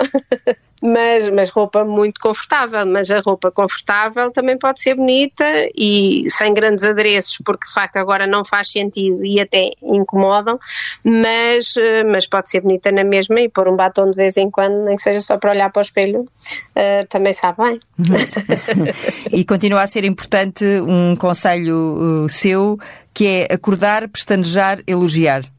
mas, 0.84 1.26
mas 1.30 1.48
roupa 1.48 1.82
muito 1.82 2.20
confortável. 2.20 2.84
Mas 2.84 3.10
a 3.10 3.20
roupa 3.20 3.50
confortável 3.50 4.30
também 4.30 4.58
pode 4.58 4.82
ser 4.82 4.96
bonita 4.96 5.44
e 5.74 6.22
sem 6.28 6.52
grandes 6.52 6.84
adereços, 6.84 7.38
porque 7.42 7.66
de 7.66 7.72
facto 7.72 7.96
agora 7.96 8.26
não 8.26 8.44
faz 8.44 8.70
sentido 8.70 9.24
e 9.24 9.40
até 9.40 9.70
incomodam, 9.82 10.60
mas, 11.02 11.74
eh, 11.78 12.04
mas 12.04 12.26
pode 12.26 12.50
ser 12.50 12.60
bonita 12.60 12.92
na 12.92 13.02
mesma 13.02 13.40
e 13.40 13.48
pôr 13.48 13.66
um 13.66 13.76
batom 13.76 14.10
de 14.10 14.16
vez 14.16 14.36
em 14.36 14.50
quando, 14.50 14.84
nem 14.84 14.96
que 14.96 15.02
seja 15.02 15.20
só 15.20 15.38
para 15.38 15.52
olhar 15.52 15.72
para 15.72 15.80
o 15.80 15.82
espelho, 15.82 16.20
uh, 16.20 17.06
também 17.08 17.32
sabe 17.32 17.62
bem. 17.62 17.80
e 19.32 19.44
continua 19.44 19.82
a 19.82 19.86
ser 19.86 20.04
importante 20.04 20.64
um 20.86 21.16
conselho 21.16 22.24
uh, 22.24 22.28
seu 22.28 22.78
que 23.14 23.26
é 23.26 23.54
acordar, 23.54 24.06
pestanejar, 24.08 24.80
elogiar. 24.86 25.53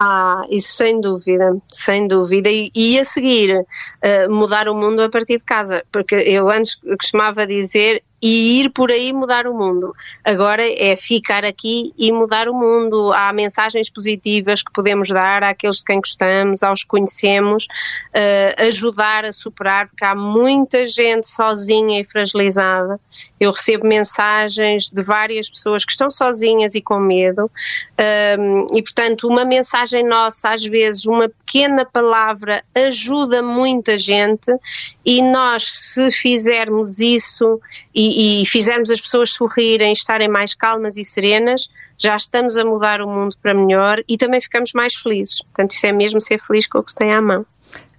Ah, 0.00 0.42
isso 0.48 0.74
sem 0.74 1.00
dúvida, 1.00 1.56
sem 1.66 2.06
dúvida. 2.06 2.48
E, 2.48 2.70
e 2.74 3.00
a 3.00 3.04
seguir, 3.04 3.52
uh, 3.58 4.32
mudar 4.32 4.68
o 4.68 4.74
mundo 4.74 5.02
a 5.02 5.10
partir 5.10 5.38
de 5.38 5.44
casa, 5.44 5.84
porque 5.90 6.14
eu 6.14 6.48
antes 6.48 6.76
costumava 6.76 7.44
dizer 7.44 8.04
e 8.20 8.60
ir 8.60 8.70
por 8.70 8.90
aí 8.90 9.12
mudar 9.12 9.46
o 9.46 9.54
mundo. 9.54 9.94
Agora 10.24 10.62
é 10.64 10.96
ficar 10.96 11.44
aqui 11.44 11.92
e 11.96 12.12
mudar 12.12 12.48
o 12.48 12.54
mundo. 12.54 13.12
Há 13.12 13.32
mensagens 13.32 13.90
positivas 13.90 14.62
que 14.62 14.72
podemos 14.72 15.08
dar 15.08 15.42
àqueles 15.42 15.78
de 15.78 15.84
quem 15.84 16.00
gostamos, 16.00 16.62
aos 16.62 16.82
que 16.82 16.88
conhecemos, 16.88 17.66
uh, 17.66 18.66
ajudar 18.66 19.24
a 19.24 19.32
superar, 19.32 19.88
porque 19.88 20.04
há 20.04 20.14
muita 20.14 20.84
gente 20.86 21.28
sozinha 21.28 22.00
e 22.00 22.04
fragilizada 22.04 23.00
eu 23.40 23.52
recebo 23.52 23.86
mensagens 23.86 24.90
de 24.90 25.02
várias 25.02 25.48
pessoas 25.48 25.84
que 25.84 25.92
estão 25.92 26.10
sozinhas 26.10 26.74
e 26.74 26.80
com 26.80 26.98
medo, 26.98 27.50
um, 28.38 28.66
e 28.76 28.82
portanto, 28.82 29.28
uma 29.28 29.44
mensagem 29.44 30.04
nossa, 30.04 30.50
às 30.50 30.64
vezes, 30.64 31.06
uma 31.06 31.28
pequena 31.28 31.84
palavra 31.84 32.64
ajuda 32.74 33.42
muita 33.42 33.96
gente, 33.96 34.52
e 35.04 35.22
nós, 35.22 35.64
se 35.64 36.10
fizermos 36.10 36.98
isso 37.00 37.60
e, 37.98 38.42
e 38.42 38.46
fizermos 38.46 38.92
as 38.92 39.00
pessoas 39.00 39.30
sorrirem, 39.30 39.92
estarem 39.92 40.28
mais 40.28 40.54
calmas 40.54 40.96
e 40.96 41.04
serenas, 41.04 41.68
já 41.98 42.14
estamos 42.14 42.56
a 42.56 42.64
mudar 42.64 43.02
o 43.02 43.08
mundo 43.08 43.36
para 43.42 43.52
melhor 43.52 44.04
e 44.08 44.16
também 44.16 44.40
ficamos 44.40 44.72
mais 44.72 44.94
felizes. 44.94 45.42
Portanto, 45.42 45.72
isso 45.72 45.84
é 45.84 45.90
mesmo 45.90 46.20
ser 46.20 46.40
feliz 46.40 46.68
com 46.68 46.78
o 46.78 46.82
que 46.84 46.90
se 46.90 46.96
tem 46.96 47.12
à 47.12 47.20
mão. 47.20 47.44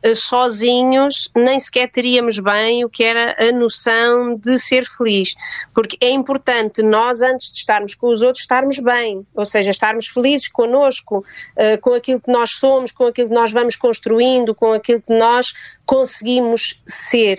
Eh, 0.02 0.16
sozinhos 0.16 1.30
nem 1.36 1.60
sequer 1.60 1.92
teríamos 1.92 2.40
bem 2.40 2.86
o 2.86 2.90
que 2.90 3.04
era 3.04 3.36
a 3.38 3.52
noção 3.52 4.38
de 4.38 4.58
ser 4.58 4.86
feliz, 4.86 5.36
porque 5.74 5.98
é 6.00 6.12
importante 6.12 6.82
nós, 6.82 7.22
antes 7.22 7.52
de 7.52 7.58
estarmos 7.58 7.94
com 7.94 8.08
os 8.08 8.22
outros, 8.22 8.44
estarmos 8.44 8.80
bem, 8.80 9.28
ou 9.36 9.44
seja, 9.44 9.70
estarmos 9.70 10.08
felizes 10.08 10.48
connosco, 10.48 11.26
eh, 11.58 11.76
com 11.76 11.94
aquilo 11.94 12.22
que 12.22 12.32
nós 12.32 12.52
somos, 12.52 12.94
com 12.94 13.08
aquilo 13.08 13.28
que 13.28 13.36
nós 13.36 13.52
vamos 13.52 13.76
construindo, 13.76 14.56
com 14.56 14.72
aquilo 14.72 15.02
que 15.02 15.14
nós 15.14 15.54
conseguimos 15.86 16.80
ser. 16.88 17.38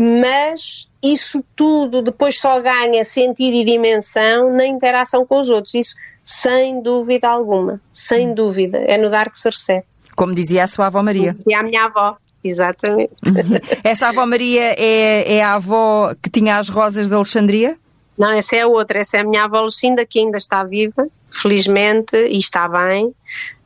Mas 0.00 0.88
isso 1.02 1.44
tudo 1.56 2.02
depois 2.02 2.40
só 2.40 2.60
ganha 2.60 3.02
sentido 3.04 3.54
e 3.54 3.64
dimensão 3.64 4.52
na 4.52 4.66
interação 4.66 5.26
com 5.26 5.40
os 5.40 5.48
outros. 5.48 5.74
Isso 5.74 5.94
sem 6.22 6.82
dúvida 6.82 7.28
alguma, 7.28 7.80
sem 7.92 8.34
dúvida. 8.34 8.78
É 8.78 8.96
no 8.98 9.10
dar 9.10 9.30
que 9.30 9.38
se 9.38 9.48
recebe. 9.48 9.84
Como 10.14 10.34
dizia 10.34 10.64
a 10.64 10.66
sua 10.66 10.86
avó 10.86 11.02
Maria. 11.02 11.36
E 11.46 11.54
a 11.54 11.62
minha 11.62 11.84
avó, 11.84 12.16
exatamente. 12.42 13.12
Essa 13.84 14.08
avó 14.08 14.26
Maria 14.26 14.74
é, 14.76 15.36
é 15.36 15.42
a 15.42 15.54
avó 15.54 16.14
que 16.20 16.28
tinha 16.28 16.58
as 16.58 16.68
rosas 16.68 17.08
de 17.08 17.14
Alexandria? 17.14 17.78
Não, 18.18 18.32
essa 18.32 18.56
é 18.56 18.62
a 18.62 18.66
outra. 18.66 18.98
Essa 18.98 19.18
é 19.18 19.20
a 19.20 19.24
minha 19.24 19.44
avó 19.44 19.60
Lucinda, 19.60 20.04
que 20.04 20.18
ainda 20.18 20.38
está 20.38 20.64
viva, 20.64 21.06
felizmente, 21.30 22.16
e 22.16 22.36
está 22.36 22.68
bem. 22.68 23.14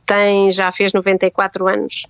Tem, 0.05 0.51
já 0.51 0.71
fez 0.71 0.93
94 0.93 1.67
anos. 1.67 2.05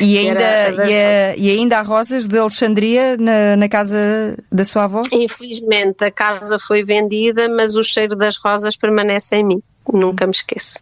E, 0.00 0.18
ainda, 0.18 0.40
e, 0.86 0.94
a, 0.94 1.36
e, 1.36 1.50
ainda 1.50 1.78
há 1.78 1.82
rosas 1.82 2.28
de 2.28 2.38
Alexandria 2.38 3.16
na, 3.16 3.56
na, 3.56 3.68
casa 3.68 4.36
da 4.50 4.64
sua 4.64 4.84
avó? 4.84 5.02
Infelizmente, 5.10 6.04
a 6.04 6.10
casa 6.10 6.58
foi 6.58 6.84
vendida, 6.84 7.48
mas 7.48 7.74
o 7.74 7.82
cheiro 7.82 8.14
das 8.14 8.36
rosas 8.36 8.76
permanece 8.76 9.36
em 9.36 9.44
mim. 9.44 9.62
Nunca 9.92 10.26
me 10.26 10.32
esqueço. 10.32 10.78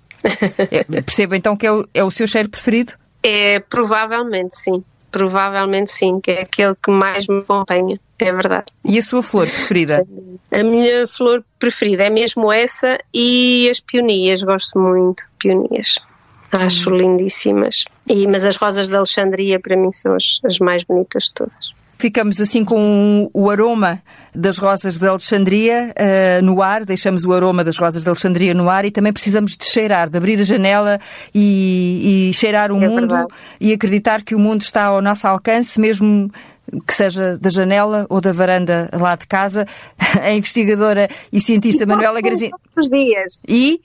É, 0.71 0.85
percebo 0.85 1.35
então 1.35 1.57
que 1.57 1.67
é 1.67 1.73
o, 1.73 1.87
é 1.93 2.05
o 2.05 2.11
seu 2.11 2.27
cheiro 2.27 2.49
preferido? 2.49 2.93
É, 3.23 3.61
provavelmente 3.61 4.57
sim. 4.57 4.83
Provavelmente 5.11 5.93
sim, 5.93 6.21
que 6.21 6.33
é 6.33 6.43
aquele 6.43 6.75
que 6.75 6.91
mais 6.91 7.29
me 7.29 7.39
acompanha, 7.39 8.01
é 8.19 8.33
verdade. 8.33 8.67
E 8.85 8.99
a 8.99 9.03
sua 9.03 9.23
flor 9.23 9.49
preferida? 9.49 10.05
A 10.51 10.63
minha 10.63 11.07
flor 11.07 11.45
preferida 11.59 12.05
é 12.05 12.11
mesmo 12.11 12.53
essa 12.53 12.99
e 13.15 13.69
as 13.71 13.79
peonias, 13.79 14.43
gosto 14.43 14.77
muito 14.79 15.23
de 15.23 15.31
peonias. 15.39 16.01
Acho 16.59 16.91
hum. 16.91 16.97
lindíssimas. 16.97 17.85
E, 18.09 18.27
mas 18.27 18.45
as 18.45 18.57
rosas 18.57 18.89
de 18.89 18.97
Alexandria 18.97 19.59
para 19.61 19.77
mim 19.77 19.93
são 19.93 20.15
as, 20.15 20.41
as 20.45 20.59
mais 20.59 20.85
bonitas 20.85 21.25
de 21.25 21.33
todas. 21.35 21.75
Ficamos 21.97 22.41
assim 22.41 22.65
com 22.65 23.31
o 23.33 23.49
aroma 23.49 24.03
das 24.35 24.59
rosas 24.59 24.99
de 24.99 25.07
Alexandria 25.07 25.95
uh, 25.97 26.45
no 26.45 26.61
ar, 26.61 26.85
deixamos 26.85 27.25
o 27.25 27.33
aroma 27.33 27.63
das 27.63 27.79
rosas 27.79 28.03
de 28.03 28.09
Alexandria 28.09 28.53
no 28.53 28.69
ar 28.69 28.85
e 28.85 28.91
também 28.91 29.13
precisamos 29.13 29.57
de 29.57 29.65
cheirar, 29.65 30.11
de 30.11 30.19
abrir 30.19 30.39
a 30.41 30.43
janela 30.43 31.01
e, 31.33 32.29
e 32.31 32.35
cheirar 32.35 32.73
o 32.73 32.77
é 32.77 32.89
mundo 32.89 33.09
verdade. 33.09 33.29
e 33.61 33.73
acreditar 33.73 34.23
que 34.23 34.35
o 34.35 34.39
mundo 34.39 34.63
está 34.63 34.87
ao 34.87 35.01
nosso 35.01 35.27
alcance, 35.27 35.81
mesmo 35.81 36.31
que 36.87 36.95
seja 36.95 37.37
da 37.39 37.51
janela 37.51 38.07
ou 38.09 38.21
da 38.21 38.33
varanda 38.33 38.89
lá 38.93 39.17
de 39.17 39.27
casa, 39.27 39.67
a 40.23 40.33
investigadora 40.33 41.09
e 41.33 41.41
cientista 41.41 41.85
e 41.85 41.87
Manuela 41.87 42.21
Grazini. 42.21 42.51
Todos 42.51 42.89
os 42.89 42.91
dias. 42.91 43.41
E? 43.47 43.81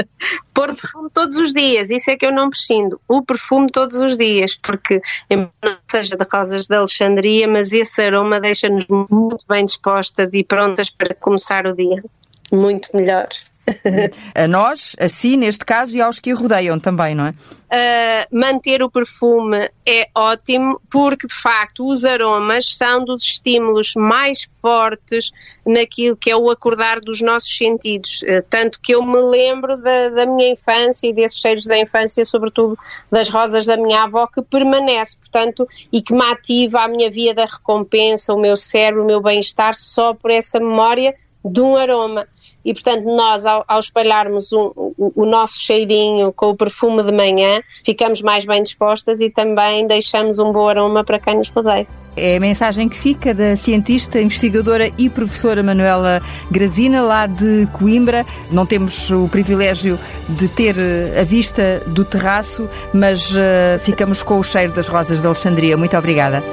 Pôr 0.52 0.74
perfume 0.74 1.10
todos 1.12 1.36
os 1.36 1.52
dias, 1.52 1.90
isso 1.90 2.10
é 2.10 2.16
que 2.16 2.26
eu 2.26 2.32
não 2.32 2.50
prescindo. 2.50 3.00
O 3.08 3.22
perfume 3.22 3.68
todos 3.70 3.96
os 3.96 4.16
dias, 4.16 4.58
porque, 4.60 5.00
embora 5.30 5.52
não 5.62 5.76
seja 5.90 6.16
de 6.16 6.26
rosas 6.30 6.66
de 6.66 6.74
Alexandria, 6.74 7.48
mas 7.48 7.72
esse 7.72 8.02
aroma 8.02 8.40
deixa-nos 8.40 8.86
muito 8.88 9.44
bem 9.48 9.64
dispostas 9.64 10.34
e 10.34 10.44
prontas 10.44 10.90
para 10.90 11.14
começar 11.14 11.66
o 11.66 11.74
dia. 11.74 12.02
Muito 12.50 12.88
melhor 12.94 13.28
a 14.34 14.46
nós, 14.46 14.96
a 14.98 15.08
si, 15.08 15.36
neste 15.36 15.64
caso, 15.64 15.96
e 15.96 16.00
aos 16.00 16.18
que 16.18 16.32
a 16.32 16.34
rodeiam 16.34 16.78
também, 16.78 17.14
não 17.14 17.26
é? 17.26 17.34
Uh, 17.70 18.38
manter 18.38 18.82
o 18.82 18.90
perfume 18.90 19.70
é 19.84 20.08
ótimo 20.14 20.80
porque, 20.90 21.26
de 21.26 21.34
facto, 21.34 21.86
os 21.90 22.02
aromas 22.02 22.64
são 22.64 23.04
dos 23.04 23.22
estímulos 23.22 23.92
mais 23.94 24.48
fortes 24.62 25.32
naquilo 25.66 26.16
que 26.16 26.30
é 26.30 26.36
o 26.36 26.50
acordar 26.50 26.98
dos 26.98 27.20
nossos 27.20 27.54
sentidos. 27.54 28.22
Uh, 28.22 28.42
tanto 28.48 28.80
que 28.80 28.94
eu 28.94 29.02
me 29.02 29.20
lembro 29.20 29.76
da, 29.82 30.08
da, 30.08 30.24
minha 30.24 30.48
infância 30.48 31.08
e 31.08 31.12
desses 31.12 31.40
cheiros 31.40 31.66
da 31.66 31.78
infância, 31.78 32.24
sobretudo 32.24 32.78
das 33.12 33.28
rosas 33.28 33.66
da 33.66 33.76
minha 33.76 34.04
avó, 34.04 34.26
que 34.26 34.40
permanece, 34.40 35.18
portanto, 35.18 35.68
e 35.92 36.00
que 36.00 36.14
me 36.14 36.24
ativa 36.24 36.80
a 36.80 36.88
minha 36.88 37.10
via 37.10 37.34
da 37.34 37.44
recompensa, 37.44 38.32
o 38.32 38.40
meu 38.40 38.56
cérebro, 38.56 39.02
o 39.02 39.06
meu 39.06 39.20
bem-estar, 39.20 39.74
só 39.74 40.14
por 40.14 40.30
essa 40.30 40.58
memória 40.58 41.14
de 41.44 41.60
um 41.60 41.76
aroma. 41.76 42.26
E, 42.68 42.74
portanto, 42.74 43.04
nós, 43.04 43.46
ao, 43.46 43.64
ao 43.66 43.78
espalharmos 43.80 44.52
o, 44.52 44.92
o, 44.98 45.12
o, 45.22 45.24
nosso 45.24 45.58
cheirinho 45.58 46.30
com 46.34 46.50
o 46.50 46.54
perfume 46.54 47.02
de 47.02 47.10
manhã, 47.10 47.60
ficamos 47.82 48.20
mais 48.20 48.44
bem 48.44 48.62
dispostas 48.62 49.22
e 49.22 49.30
também 49.30 49.86
deixamos 49.86 50.38
um 50.38 50.52
bom 50.52 50.68
aroma 50.68 51.02
para 51.02 51.18
quem 51.18 51.38
nos 51.38 51.48
rodeia. 51.48 51.86
É 52.14 52.36
a 52.36 52.40
mensagem 52.40 52.86
que 52.86 52.98
fica 52.98 53.32
da 53.32 53.56
cientista, 53.56 54.20
investigadora 54.20 54.90
e 54.98 55.08
professora 55.08 55.62
Manuela 55.62 56.20
Grazina, 56.50 57.00
lá 57.00 57.26
de 57.26 57.66
Coimbra. 57.72 58.26
Não 58.50 58.66
temos 58.66 59.10
o 59.10 59.28
privilégio 59.28 59.98
de 60.28 60.46
ter 60.48 60.76
eh, 60.76 61.20
a 61.20 61.24
vista 61.24 61.82
do 61.86 62.04
terraço, 62.04 62.68
mas 62.92 63.34
uh, 63.34 63.78
ficamos 63.80 64.22
com 64.22 64.38
o 64.38 64.42
cheiro 64.42 64.74
das 64.74 64.88
rosas 64.88 65.22
de 65.22 65.26
Alexandria. 65.26 65.74
Muito 65.74 65.96
obrigada. 65.96 66.44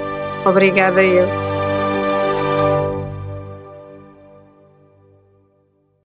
Obrigada 0.45 1.03
eu. 1.03 1.54